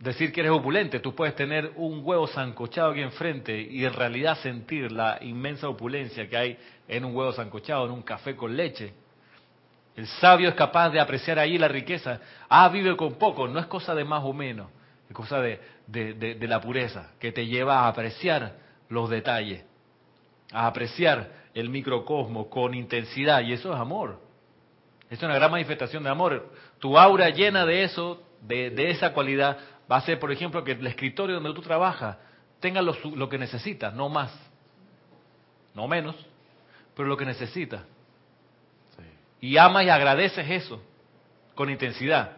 [0.00, 0.98] decir que eres opulente.
[0.98, 6.28] Tú puedes tener un huevo sancochado aquí enfrente y en realidad sentir la inmensa opulencia
[6.28, 8.92] que hay en un huevo sancochado, en un café con leche.
[9.94, 12.20] El sabio es capaz de apreciar ahí la riqueza.
[12.48, 14.68] Ah, vive con poco, no es cosa de más o menos,
[15.08, 18.56] es cosa de, de- de- de la pureza, que te lleva a apreciar
[18.88, 19.64] los detalles,
[20.52, 24.20] a apreciar el microcosmo con intensidad, y eso es amor.
[25.10, 26.52] Es una gran manifestación de amor.
[26.78, 29.58] Tu aura llena de eso, de, de esa cualidad,
[29.90, 32.16] va a ser, por ejemplo, que el escritorio donde tú trabajas
[32.60, 34.32] tenga lo, que necesitas, no más,
[35.74, 36.14] no menos,
[36.94, 37.82] pero lo que necesitas.
[39.40, 40.82] Y amas y agradeces eso
[41.54, 42.36] con intensidad.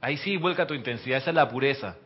[0.00, 1.96] Ahí sí vuelca tu intensidad, esa es la pureza.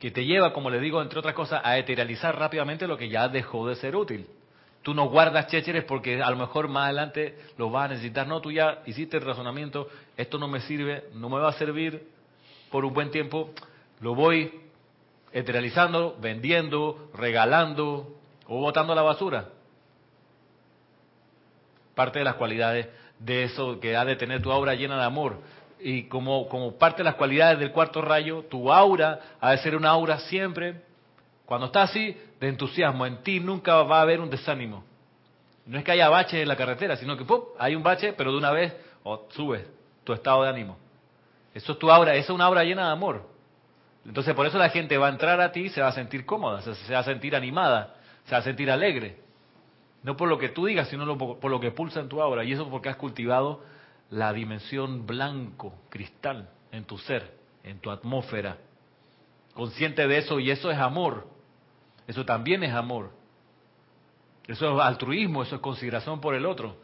[0.00, 3.28] Que te lleva, como le digo, entre otras cosas, a eterealizar rápidamente lo que ya
[3.28, 4.26] dejó de ser útil.
[4.82, 8.26] Tú no guardas chécheres porque a lo mejor más adelante lo vas a necesitar.
[8.26, 12.17] No, tú ya hiciste el razonamiento, esto no me sirve, no me va a servir
[12.70, 13.50] por un buen tiempo,
[14.00, 14.52] lo voy
[15.32, 18.16] eterealizando, vendiendo, regalando
[18.46, 19.48] o botando a la basura.
[21.94, 22.88] Parte de las cualidades
[23.18, 25.40] de eso que ha de tener tu aura llena de amor.
[25.80, 29.76] Y como, como parte de las cualidades del cuarto rayo, tu aura ha de ser
[29.76, 30.82] una aura siempre,
[31.44, 33.06] cuando está así, de entusiasmo.
[33.06, 34.84] En ti nunca va a haber un desánimo.
[35.66, 37.42] No es que haya baches en la carretera, sino que ¡pum!
[37.58, 39.66] hay un bache, pero de una vez oh, subes
[40.02, 40.78] tu estado de ánimo.
[41.54, 43.28] Eso es tu aura, es una aura llena de amor.
[44.04, 46.24] Entonces por eso la gente va a entrar a ti y se va a sentir
[46.24, 47.94] cómoda, se, va a sentir animada,
[48.24, 49.18] se va a sentir alegre.
[50.02, 52.44] No por lo que tú digas, sino por, lo que pulsa en tu aura.
[52.44, 53.62] Y eso porque has cultivado
[54.10, 58.56] la dimensión blanco, cristal, en tu ser, en tu atmósfera.
[59.54, 61.26] Consciente de eso y eso es amor.
[62.06, 63.10] Eso también es amor.
[64.46, 66.76] Eso es altruismo, eso es consideración por el otro.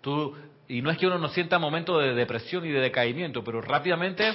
[0.00, 0.36] Tú,
[0.68, 4.34] y no es que uno no sienta momentos de depresión y de decaimiento, pero rápidamente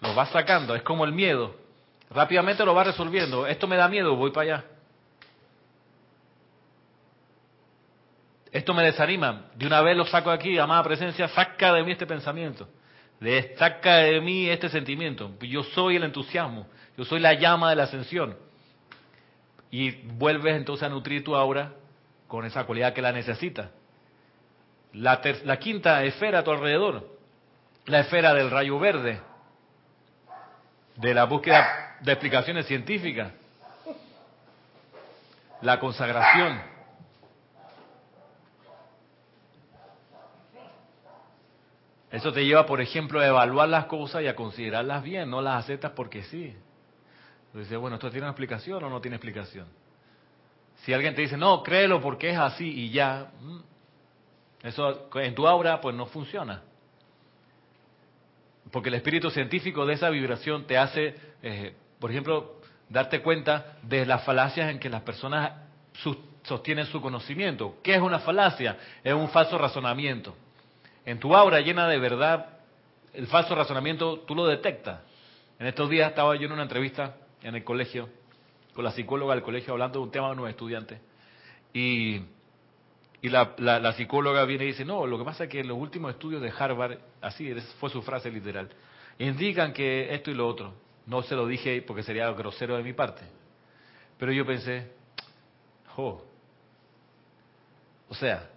[0.00, 0.74] lo vas sacando.
[0.74, 1.54] Es como el miedo.
[2.10, 3.46] Rápidamente lo vas resolviendo.
[3.46, 4.64] Esto me da miedo, voy para allá.
[8.50, 9.46] Esto me desanima.
[9.54, 12.68] De una vez lo saco aquí, amada presencia, saca de mí este pensamiento.
[13.20, 15.30] De, saca de mí este sentimiento.
[15.40, 16.66] Yo soy el entusiasmo.
[16.96, 18.36] Yo soy la llama de la ascensión.
[19.70, 21.74] Y vuelves entonces a nutrir tu aura
[22.26, 23.70] con esa cualidad que la necesita.
[24.94, 27.06] La, ter- la quinta esfera a tu alrededor,
[27.86, 29.20] la esfera del rayo verde.
[30.96, 33.32] de la búsqueda de explicaciones científicas.
[35.62, 36.60] La consagración.
[42.10, 45.62] Eso te lleva, por ejemplo, a evaluar las cosas y a considerarlas bien, no las
[45.64, 46.54] aceptas porque sí.
[47.48, 49.66] Entonces, bueno, ¿esto tiene una explicación o no tiene explicación?
[50.84, 53.58] Si alguien te dice, no, créelo porque es así y ya, mm,
[54.62, 56.62] eso en tu aura pues no funciona.
[58.70, 64.04] Porque el espíritu científico de esa vibración te hace, eh, por ejemplo, darte cuenta de
[64.04, 65.52] las falacias en que las personas
[66.42, 67.76] sostienen su conocimiento.
[67.82, 68.78] ¿Qué es una falacia?
[69.02, 70.34] Es un falso razonamiento.
[71.04, 72.58] En tu aura llena de verdad,
[73.14, 75.00] el falso razonamiento tú lo detectas.
[75.58, 78.08] En estos días estaba yo en una entrevista en el colegio,
[78.74, 81.00] con la psicóloga del colegio, hablando de un tema de unos estudiantes.
[81.72, 82.22] Y,
[83.20, 86.12] y la, la, psicóloga viene y dice, no, lo que pasa es que los últimos
[86.12, 88.68] estudios de Harvard, así fue su frase literal,
[89.18, 90.72] indican que esto y lo otro.
[91.06, 93.22] No se lo dije porque sería grosero de mi parte.
[94.18, 94.92] Pero yo pensé,
[95.96, 96.22] oh,
[98.08, 98.48] o sea,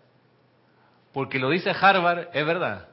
[1.13, 2.87] porque lo dice Harvard, es verdad.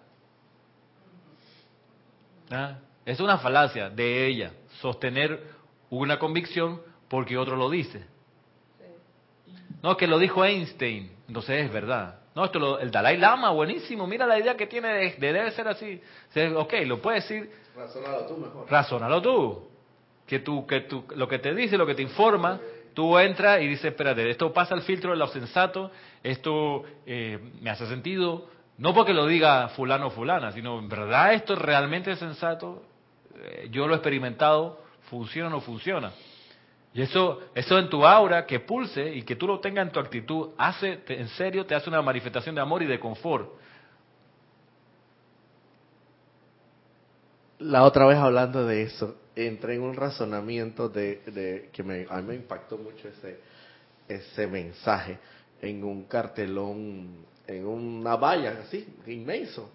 [2.50, 2.78] ¿Ah?
[3.04, 5.42] Es una falacia de ella sostener
[5.90, 8.06] una convicción porque otro lo dice.
[9.82, 12.20] No, que lo dijo Einstein, entonces es verdad.
[12.34, 15.68] No, esto lo, el Dalai Lama, buenísimo, mira la idea que tiene de, debe ser
[15.68, 16.00] así.
[16.56, 17.50] ok, lo puedes decir.
[17.76, 18.70] Razónalo tú mejor.
[18.70, 19.68] Razónalo tú.
[20.26, 22.60] Que tú, que tú, lo que te dice, lo que te informa,
[22.92, 25.90] tú entras y dices, espérate, esto pasa el filtro de lo sensato,
[26.22, 31.32] esto eh, me hace sentido, no porque lo diga fulano o fulana, sino en verdad
[31.32, 32.82] esto realmente es sensato,
[33.36, 36.12] eh, yo lo he experimentado, funciona o no funciona.
[36.94, 40.00] Y eso, eso en tu aura, que pulse y que tú lo tengas en tu
[40.00, 43.50] actitud, hace, en serio, te hace una manifestación de amor y de confort.
[47.60, 52.28] La otra vez hablando de eso, entré en un razonamiento de, que me, a mí
[52.28, 53.40] me impactó mucho ese,
[54.08, 55.18] ese mensaje
[55.60, 59.70] en un cartelón, en una valla así, inmenso.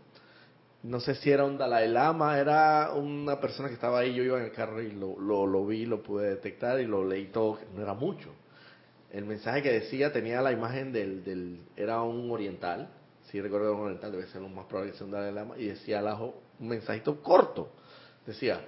[0.83, 4.37] No sé si era un Dalai Lama, era una persona que estaba ahí, yo iba
[4.37, 7.81] en el carro y lo, lo, vi, lo pude detectar y lo leí todo, no
[7.81, 8.29] era mucho.
[9.09, 12.89] El mensaje que decía tenía la imagen del, del era un oriental,
[13.29, 15.67] si recuerdo un oriental, debe ser lo más probable que sea un Dalai Lama, y
[15.67, 17.69] decía abajo un mensajito corto.
[18.25, 18.59] Decía,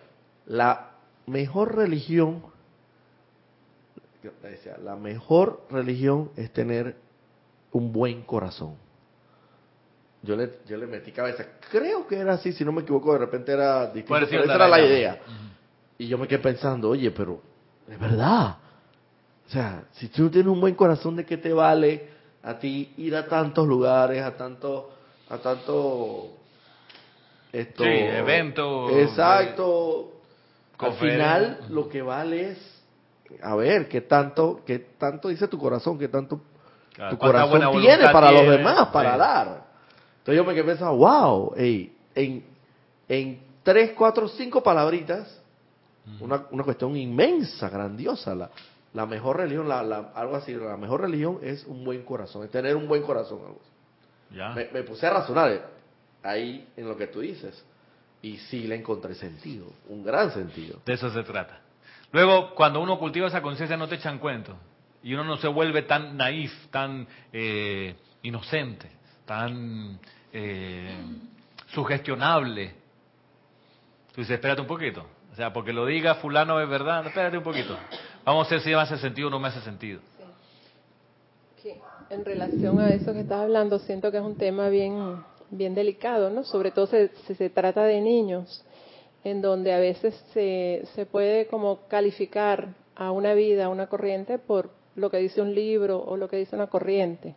[0.45, 0.91] la
[1.25, 2.43] mejor religión,
[4.41, 6.95] decía, la mejor religión es tener
[7.73, 8.84] un buen corazón.
[10.25, 11.45] Yo le, yo le metí cabeza.
[11.69, 14.25] Creo que era así, si no me equivoco, de repente era distinto.
[14.25, 15.19] esa era la idea.
[15.97, 17.41] Y yo me quedé pensando, oye, pero
[17.87, 18.57] es verdad.
[19.47, 22.09] O sea, si tú tienes un buen corazón, ¿de qué te vale
[22.43, 24.91] a ti ir a tantos lugares, a tanto,
[25.29, 26.31] a tanto
[27.51, 30.11] esto, sí, eventos, exacto.
[30.77, 32.83] Al final, lo que vale es,
[33.41, 36.41] a ver, qué tanto, qué tanto dice tu corazón, qué tanto
[37.09, 39.64] tu corazón tiene para los demás, para dar.
[40.25, 42.43] Entonces yo me quedé pensando, wow, en,
[43.07, 45.39] en tres, cuatro, cinco palabritas,
[46.19, 48.33] una, una cuestión inmensa, grandiosa.
[48.33, 48.49] La,
[48.95, 52.49] la mejor religión, la, la, algo así, la mejor religión es un buen corazón, es
[52.49, 53.37] tener un buen corazón.
[53.45, 53.61] Algo
[54.31, 54.49] Ya.
[54.49, 55.69] Me, me, puse a razonar
[56.23, 57.63] ahí en lo que tú dices.
[58.23, 60.79] Y sí le encontré sentido, un gran sentido.
[60.87, 61.59] De eso se trata.
[62.11, 64.55] Luego, cuando uno cultiva esa conciencia, no te echan cuentos
[65.03, 68.89] y uno no se vuelve tan naif, tan eh, inocente,
[69.27, 69.99] tan
[70.37, 70.93] eh,
[71.67, 72.73] sugestionable.
[74.13, 75.05] Tú dices, espérate un poquito.
[75.31, 77.77] O sea, porque lo diga fulano es verdad, espérate un poquito.
[78.25, 80.01] Vamos a ver si me hace sentido o no me hace sentido.
[82.09, 86.29] En relación a eso que estás hablando, siento que es un tema bien, bien delicado,
[86.29, 86.43] ¿no?
[86.43, 88.63] Sobre todo si se trata de niños,
[89.23, 94.37] en donde a veces se, se puede como calificar a una vida, a una corriente,
[94.37, 97.35] por lo que dice un libro o lo que dice una corriente.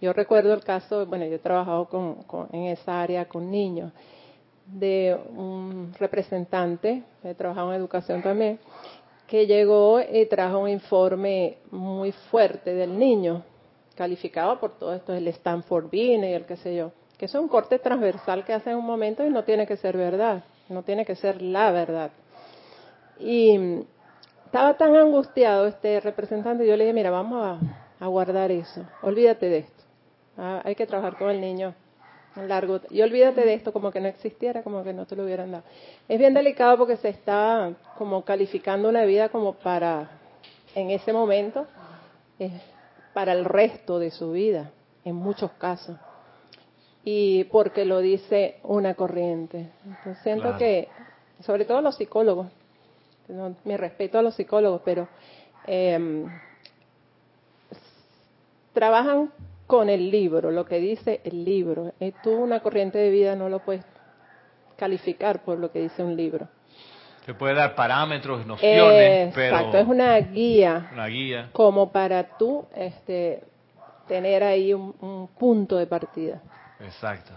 [0.00, 3.92] Yo recuerdo el caso, bueno, yo he trabajado con, en esa área con niños,
[4.66, 8.58] de un representante, he trabajado en educación también,
[9.26, 13.42] que llegó y trajo un informe muy fuerte del niño,
[13.94, 17.48] calificado por todo esto, el Stanford Bean y el qué sé yo, que es un
[17.48, 21.04] corte transversal que hace en un momento y no tiene que ser verdad, no tiene
[21.04, 22.10] que ser la verdad.
[23.18, 23.84] Y
[24.44, 27.58] estaba tan angustiado este representante, yo le dije, mira, vamos
[28.00, 29.75] a, guardar eso, olvídate de esto,
[30.38, 31.74] ah, hay que trabajar con el niño
[32.44, 35.52] largo, y olvídate de esto como que no existiera, como que no te lo hubieran
[35.52, 35.64] dado.
[36.08, 40.10] Es bien delicado porque se está como calificando una vida como para,
[40.74, 41.66] en ese momento,
[43.14, 44.70] para el resto de su vida,
[45.04, 45.96] en muchos casos.
[47.04, 49.70] Y porque lo dice una corriente.
[49.84, 50.88] Entonces siento que,
[51.40, 52.48] sobre todo los psicólogos,
[53.28, 55.08] no, mi respeto a los psicólogos, pero
[55.66, 56.28] em,
[58.72, 59.32] trabajan
[59.66, 61.92] con el libro, lo que dice el libro.
[62.00, 63.84] Y tú una corriente de vida no lo puedes
[64.76, 66.48] calificar por lo que dice un libro.
[67.24, 71.48] Se puede dar parámetros, nociones, pero Exacto, es una guía una guía.
[71.52, 73.42] como para tú este,
[74.06, 76.40] tener ahí un, un punto de partida.
[76.78, 77.32] Exacto.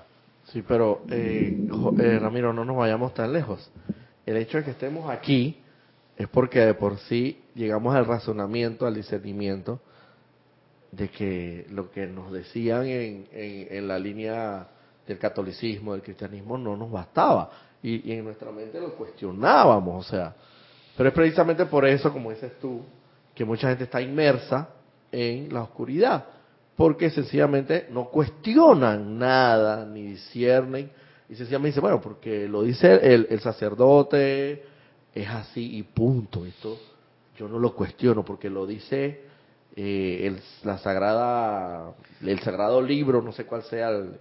[0.46, 1.58] Sí, pero eh,
[2.00, 3.72] eh, Ramiro, no nos vayamos tan lejos.
[4.26, 5.58] El hecho de que estemos aquí
[6.18, 9.80] es porque de por sí llegamos al razonamiento, al discernimiento
[10.92, 14.68] de que lo que nos decían en, en, la línea
[15.06, 17.50] del catolicismo, del cristianismo, no nos bastaba.
[17.82, 20.36] Y, y en nuestra mente lo cuestionábamos, o sea.
[20.98, 22.82] Pero es precisamente por eso, como dices tú,
[23.34, 24.70] que mucha gente está inmersa
[25.12, 26.26] en la oscuridad,
[26.76, 30.92] porque sencillamente no cuestionan nada, ni disciernen,
[31.30, 34.64] y sencillamente dicen, bueno, porque lo dice el, el sacerdote,
[35.14, 36.46] es así y punto.
[36.46, 36.78] Esto
[37.38, 39.29] yo no lo cuestiono, porque lo dice
[39.76, 44.14] eh, el, la sagrada, el sagrado libro, no sé cuál sea, el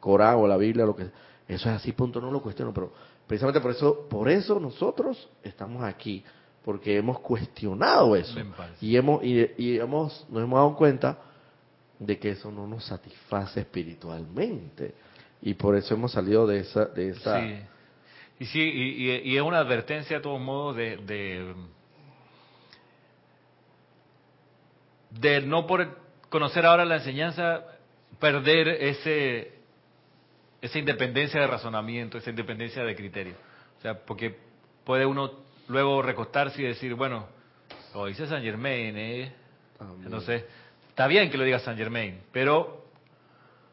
[0.00, 1.04] Corán o la Biblia, lo que
[1.46, 2.92] eso es así, punto, no lo cuestiono, pero
[3.26, 6.24] precisamente por eso, por eso nosotros estamos aquí,
[6.64, 8.38] porque hemos cuestionado eso.
[8.80, 11.18] Y hemos y, y hemos nos hemos dado cuenta
[11.98, 14.94] de que eso no nos satisface espiritualmente.
[15.42, 17.56] Y por eso hemos salido de esa de esa Sí.
[18.40, 21.54] Y sí, y, y- y es una advertencia de todos modos de, de,
[25.20, 25.98] de no por
[26.28, 27.64] conocer ahora la enseñanza
[28.18, 29.54] perder ese
[30.60, 33.34] esa independencia de razonamiento, esa independencia de criterio.
[33.78, 34.34] O sea, porque
[34.82, 35.30] puede uno
[35.68, 37.26] luego recostarse y decir, bueno,
[37.92, 39.32] lo dice San Germain, ¿eh?
[40.02, 40.42] Entonces,
[40.88, 42.86] está bien que lo diga San Germain, pero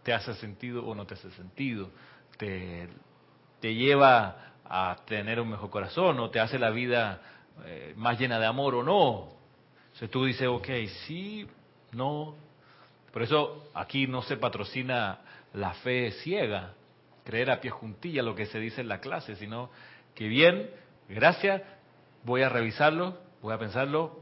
[0.03, 1.89] te hace sentido o no te hace sentido,
[2.37, 2.89] te,
[3.61, 7.21] te lleva a tener un mejor corazón o te hace la vida
[7.65, 9.40] eh, más llena de amor o no.
[10.01, 10.67] Entonces tú dices, ok,
[11.05, 11.47] sí,
[11.91, 12.33] no.
[13.13, 15.19] Por eso aquí no se patrocina
[15.53, 16.73] la fe ciega,
[17.23, 19.69] creer a pie juntilla lo que se dice en la clase, sino
[20.15, 20.71] que bien,
[21.07, 21.61] gracias,
[22.23, 24.21] voy a revisarlo, voy a pensarlo,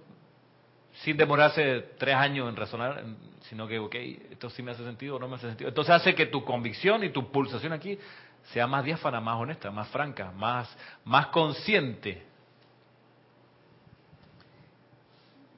[1.04, 3.06] sin demorarse tres años en razonar,
[3.44, 3.96] sino que, ok,
[4.32, 5.70] esto sí me hace sentido o no me hace sentido.
[5.70, 7.98] Entonces hace que tu convicción y tu pulsación aquí
[8.52, 10.76] sea más diáfana, más honesta, más franca, más,
[11.06, 12.29] más consciente.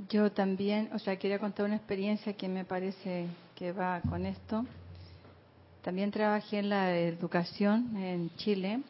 [0.10, 4.66] Yo también, o sea, quería contar una experiencia que me parece que va con esto.
[5.84, 8.82] También trabajé en la educación en Chile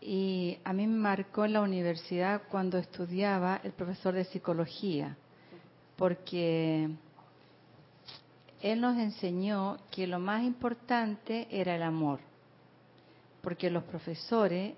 [0.00, 5.16] y a mí me marcó en la universidad cuando estudiaba el profesor de psicología,
[5.96, 6.88] porque
[8.62, 12.20] él nos enseñó que lo más importante era el amor,
[13.42, 14.74] porque los profesores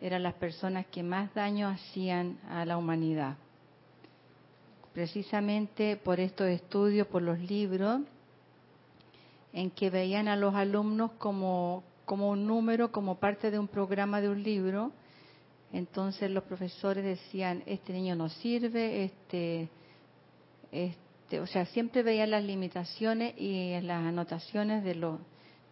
[0.00, 3.36] eran las personas que más daño hacían a la humanidad.
[4.92, 8.02] Precisamente por estos estudios, por los libros,
[9.52, 14.28] en que veían a los alumnos como, un número, como parte de un programa de
[14.28, 14.92] un libro.
[15.72, 19.68] Entonces los profesores decían, este niño no sirve, este,
[20.70, 25.18] este, o sea, siempre veían las limitaciones y las anotaciones de los,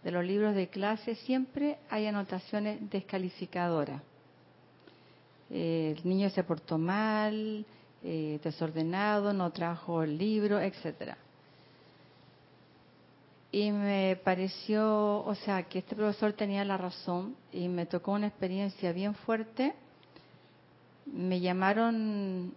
[0.02, 4.02] de los libros de clase siempre hay anotaciones descalificadoras.
[5.50, 7.66] El niño se portó mal,
[8.02, 11.18] eh, desordenado, no trajo el libro, etcétera.
[13.52, 18.28] Y me pareció, o sea, que este profesor tenía la razón y me tocó una
[18.28, 19.74] experiencia bien fuerte.
[21.06, 22.54] Me llamaron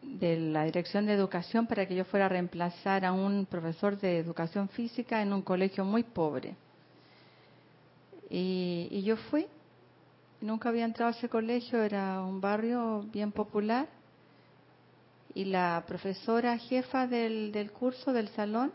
[0.00, 4.18] de la Dirección de Educación para que yo fuera a reemplazar a un profesor de
[4.18, 6.56] educación física en un colegio muy pobre.
[8.30, 9.46] Y, y yo fui,
[10.40, 13.86] nunca había entrado a ese colegio, era un barrio bien popular.
[15.34, 18.72] Y la profesora jefa del, del curso, del salón,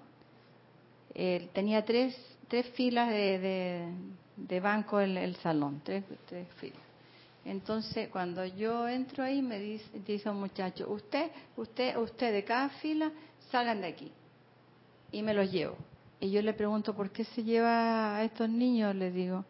[1.13, 2.15] eh, tenía tres,
[2.47, 3.87] tres filas de, de,
[4.35, 6.79] de banco el, el salón, tres, tres filas.
[7.45, 12.69] Entonces, cuando yo entro ahí, me dice, dice un muchacho, usted, usted, usted de cada
[12.69, 13.11] fila,
[13.51, 14.11] salgan de aquí.
[15.11, 15.77] Y me los llevo.
[16.19, 18.95] Y yo le pregunto, ¿por qué se lleva a estos niños?
[18.95, 19.45] Le digo,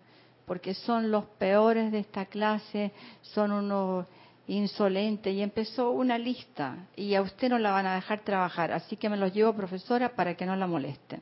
[0.46, 2.92] porque son los peores de esta clase,
[3.22, 4.06] son unos
[4.48, 5.34] insolentes.
[5.34, 9.10] Y empezó una lista, y a usted no la van a dejar trabajar, así que
[9.10, 11.22] me los llevo, profesora, para que no la molesten.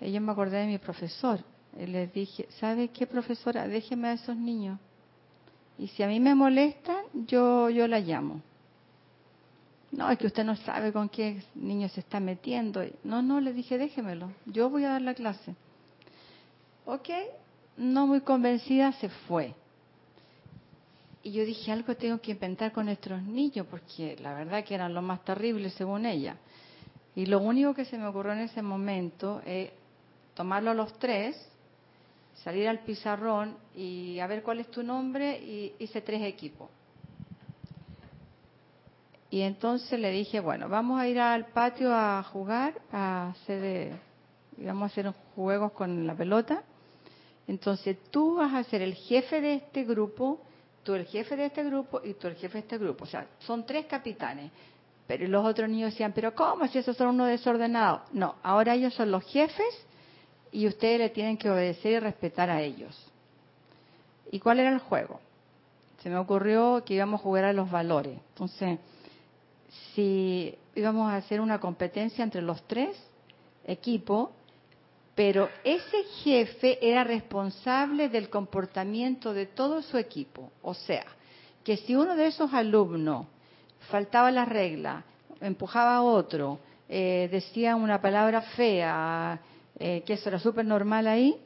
[0.00, 1.40] Y yo me acordé de mi profesor.
[1.78, 3.66] Y les dije, ¿sabe qué, profesora?
[3.66, 4.78] Déjeme a esos niños.
[5.78, 8.42] Y si a mí me molestan, yo, yo la llamo.
[9.90, 12.82] No, es que usted no sabe con qué niño se está metiendo.
[13.04, 14.32] No, no, le dije, déjemelo.
[14.46, 15.54] Yo voy a dar la clase.
[16.84, 17.08] Ok,
[17.76, 19.54] no muy convencida, se fue.
[21.22, 24.92] Y yo dije, algo tengo que inventar con nuestros niños, porque la verdad que eran
[24.92, 26.36] lo más terrible según ella.
[27.14, 29.70] Y lo único que se me ocurrió en ese momento es
[30.34, 31.36] tomarlo a los tres,
[32.42, 36.68] salir al pizarrón y a ver cuál es tu nombre y hice tres equipos.
[39.30, 43.92] Y entonces le dije, bueno, vamos a ir al patio a jugar, a hacer, eh,
[44.58, 46.62] vamos a hacer juegos con la pelota.
[47.48, 50.38] Entonces tú vas a ser el jefe de este grupo,
[50.82, 53.04] tú el jefe de este grupo y tú el jefe de este grupo.
[53.04, 54.50] O sea, son tres capitanes.
[55.06, 58.02] Pero los otros niños decían, pero ¿cómo si esos son unos desordenados?
[58.12, 59.86] No, ahora ellos son los jefes
[60.52, 62.96] y ustedes le tienen que obedecer y respetar a ellos.
[64.30, 65.20] ¿Y cuál era el juego?
[66.02, 68.18] Se me ocurrió que íbamos a jugar a los valores.
[68.30, 68.78] Entonces,
[69.94, 72.96] si íbamos a hacer una competencia entre los tres
[73.64, 74.30] equipos,
[75.14, 80.50] pero ese jefe era responsable del comportamiento de todo su equipo.
[80.62, 81.04] O sea,
[81.64, 83.26] que si uno de esos alumnos
[83.90, 85.04] faltaba la regla,
[85.40, 89.38] empujaba a otro, eh, decía una palabra fea,
[89.78, 91.36] eh, que eso era súper normal ahí,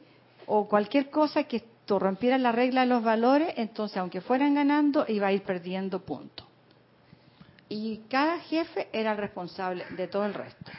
[0.45, 5.27] o cualquier cosa que rompiera la regla de los valores, entonces aunque fueran ganando, iba
[5.27, 6.45] a ir perdiendo puntos.
[7.69, 10.71] Y cada jefe era el responsable de todo el resto.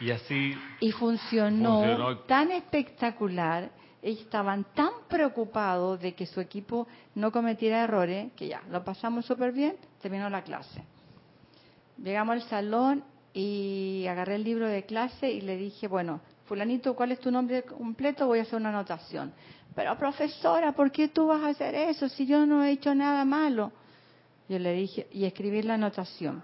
[0.00, 0.54] Y así.
[0.80, 3.70] Y funcionó, tan espectacular,
[4.02, 9.52] estaban tan preocupados de que su equipo no cometiera errores, que ya, lo pasamos súper
[9.52, 10.82] bien, terminó la clase.
[11.98, 17.12] Llegamos al salón y agarré el libro de clase y le dije, bueno, fulanito, ¿cuál
[17.12, 18.26] es tu nombre completo?
[18.26, 19.32] Voy a hacer una anotación.
[19.74, 23.24] Pero profesora, ¿por qué tú vas a hacer eso si yo no he hecho nada
[23.24, 23.70] malo?
[24.48, 26.42] Yo le dije, y escribir la anotación.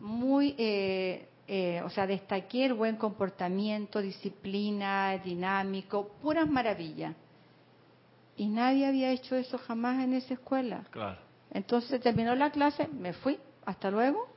[0.00, 7.14] Muy, eh, eh, o sea, destaqué el buen comportamiento, disciplina, dinámico, puras maravillas.
[8.36, 10.84] Y nadie había hecho eso jamás en esa escuela.
[10.90, 11.18] Claro.
[11.50, 14.28] Entonces terminó la clase, me fui, hasta luego.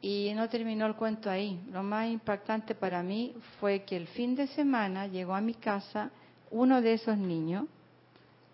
[0.00, 1.60] Y no terminó el cuento ahí.
[1.70, 6.10] Lo más impactante para mí fue que el fin de semana llegó a mi casa
[6.50, 7.66] uno de esos niños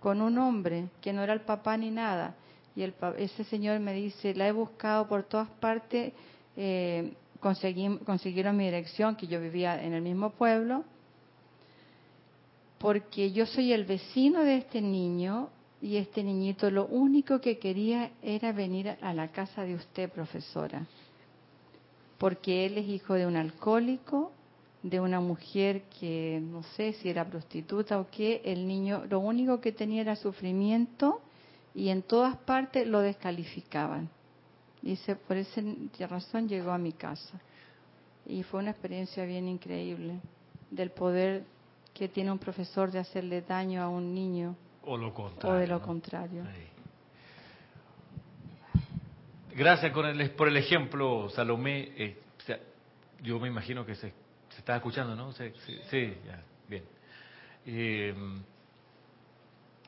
[0.01, 2.35] con un hombre que no era el papá ni nada,
[2.77, 6.13] y el, ese señor me dice, la he buscado por todas partes,
[6.57, 10.85] eh, consiguieron mi dirección, que yo vivía en el mismo pueblo,
[12.79, 15.51] porque yo soy el vecino de este niño
[15.81, 20.87] y este niñito lo único que quería era venir a la casa de usted, profesora,
[22.19, 24.33] porque él es hijo de un alcohólico,
[24.83, 29.61] de una mujer que no sé si era prostituta o qué, el niño lo único
[29.61, 31.21] que tenía era sufrimiento
[31.75, 34.11] y en todas partes lo descalificaban.
[34.85, 35.63] Dice, por esa
[36.07, 37.41] razón llegó a mi casa.
[38.27, 40.21] Y fue una experiencia bien increíble
[40.71, 41.45] del poder
[41.95, 44.55] que tiene un profesor de hacerle daño a un niño.
[44.83, 45.57] O lo contrario.
[45.57, 46.45] O de lo contrario.
[49.55, 49.91] Gracias
[50.37, 51.93] por el ejemplo, Salomé.
[51.97, 52.21] Eh,
[53.23, 54.13] yo me imagino que se,
[54.51, 55.33] se está escuchando, ¿no?
[55.33, 55.51] Sí,
[55.89, 56.85] sí, ya, bien.
[57.65, 58.15] Eh,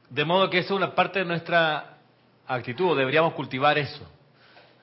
[0.08, 1.98] de modo que eso es una parte de nuestra
[2.46, 4.15] actitud, deberíamos cultivar eso.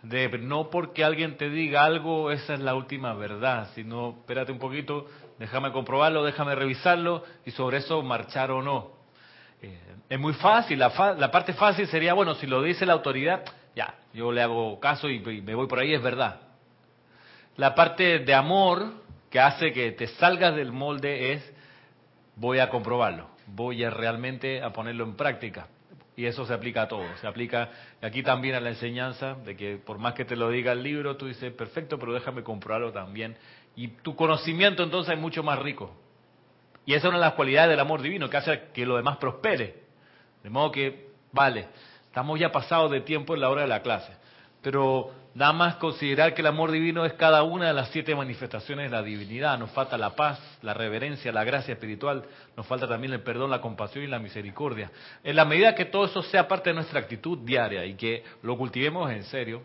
[0.04, 4.60] De, no porque alguien te diga algo, esa es la última verdad, sino espérate un
[4.60, 5.08] poquito,
[5.40, 8.92] déjame comprobarlo, déjame revisarlo y sobre eso marchar o no.
[9.62, 9.80] Eh,
[10.10, 13.44] es muy fácil, la, la, parte fácil sería, bueno, si lo dice la autoridad,
[13.76, 16.42] ya, yo le hago caso y, y me voy por ahí, es verdad.
[17.56, 18.94] La parte de amor
[19.30, 21.54] que hace que te salgas del molde es,
[22.36, 25.68] voy a comprobarlo voy a realmente a ponerlo en práctica.
[26.16, 27.70] Y eso se aplica a todo, se aplica
[28.02, 31.18] aquí también a la enseñanza, de que por más que te lo diga el libro,
[31.18, 33.36] tú dices, perfecto, pero déjame comprobarlo también.
[33.76, 35.92] Y tu conocimiento entonces es mucho más rico.
[36.86, 39.18] Y esa es una de las cualidades del amor divino, que hace que lo demás
[39.18, 39.84] prospere.
[40.44, 41.68] De modo que, vale,
[42.06, 44.12] estamos ya pasados de tiempo en la hora de la clase.
[44.62, 48.90] Pero nada más considerar que el amor divino es cada una de las siete manifestaciones
[48.90, 49.58] de la divinidad.
[49.58, 52.24] Nos falta la paz, la reverencia, la gracia espiritual,
[52.56, 54.92] nos falta también el perdón, la compasión y la misericordia.
[55.24, 58.58] En la medida que todo eso sea parte de nuestra actitud diaria y que lo
[58.58, 59.64] cultivemos en serio,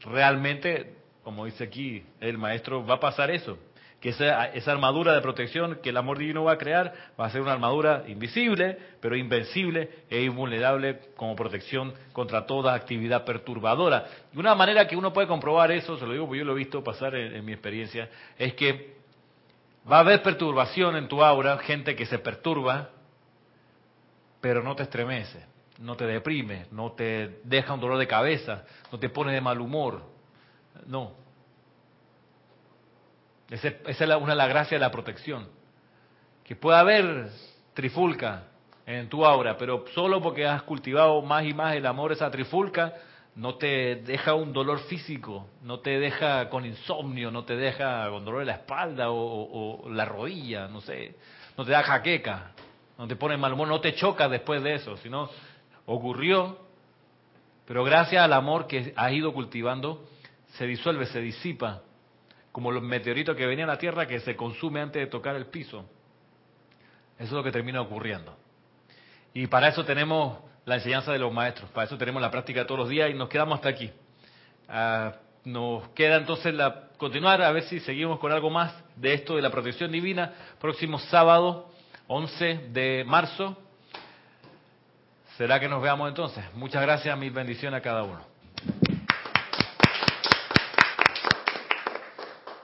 [0.00, 3.58] realmente, como dice aquí el maestro, va a pasar eso
[4.00, 7.30] que esa, esa, armadura de protección que el amor divino va a crear va a
[7.30, 14.06] ser una armadura invisible, pero invencible e invulnerable como protección contra toda actividad perturbadora.
[14.32, 16.58] Y una manera que uno puede comprobar eso, se lo digo porque yo lo he
[16.58, 18.08] visto pasar en, mi experiencia,
[18.38, 18.98] es que
[19.90, 22.90] va a haber perturbación en tu aura, gente que se perturba,
[24.40, 25.44] pero no te estremece,
[25.80, 29.60] no te deprime, no te deja un dolor de cabeza, no te pone de mal
[29.60, 30.02] humor.
[30.86, 31.14] No,
[33.50, 35.48] esa es una de las gracias de la protección.
[36.44, 37.28] Que pueda haber
[37.74, 38.44] trifulca
[38.86, 42.94] en tu aura, pero solo porque has cultivado más y más el amor, esa trifulca,
[43.34, 48.24] no te deja un dolor físico, no te deja con insomnio, no te deja con
[48.24, 51.14] dolor de la espalda o, la rodilla, no sé,
[51.56, 52.52] no te da jaqueca,
[52.96, 55.30] no te pone mal humor, no te choca después de eso, sino
[55.86, 56.58] ocurrió,
[57.64, 60.04] pero gracias al amor que has ido cultivando,
[60.54, 61.82] se disuelve, se disipa,
[62.58, 65.46] como los meteoritos que venían a la Tierra que se consume antes de tocar el
[65.46, 65.88] piso.
[67.14, 68.36] Eso es lo que termina ocurriendo.
[69.32, 72.80] Y para eso tenemos la enseñanza de los maestros, para eso tenemos la práctica todos
[72.80, 73.92] los días y nos quedamos hasta aquí.
[74.68, 75.12] Ah,
[75.44, 79.42] nos queda entonces la, continuar a ver si seguimos con algo más de esto de
[79.42, 80.34] la protección divina.
[80.60, 81.70] Próximo sábado,
[82.08, 83.56] 11 de marzo.
[85.36, 86.44] ¿Será que nos veamos entonces?
[86.54, 88.18] Muchas gracias, mil bendiciones a cada uno.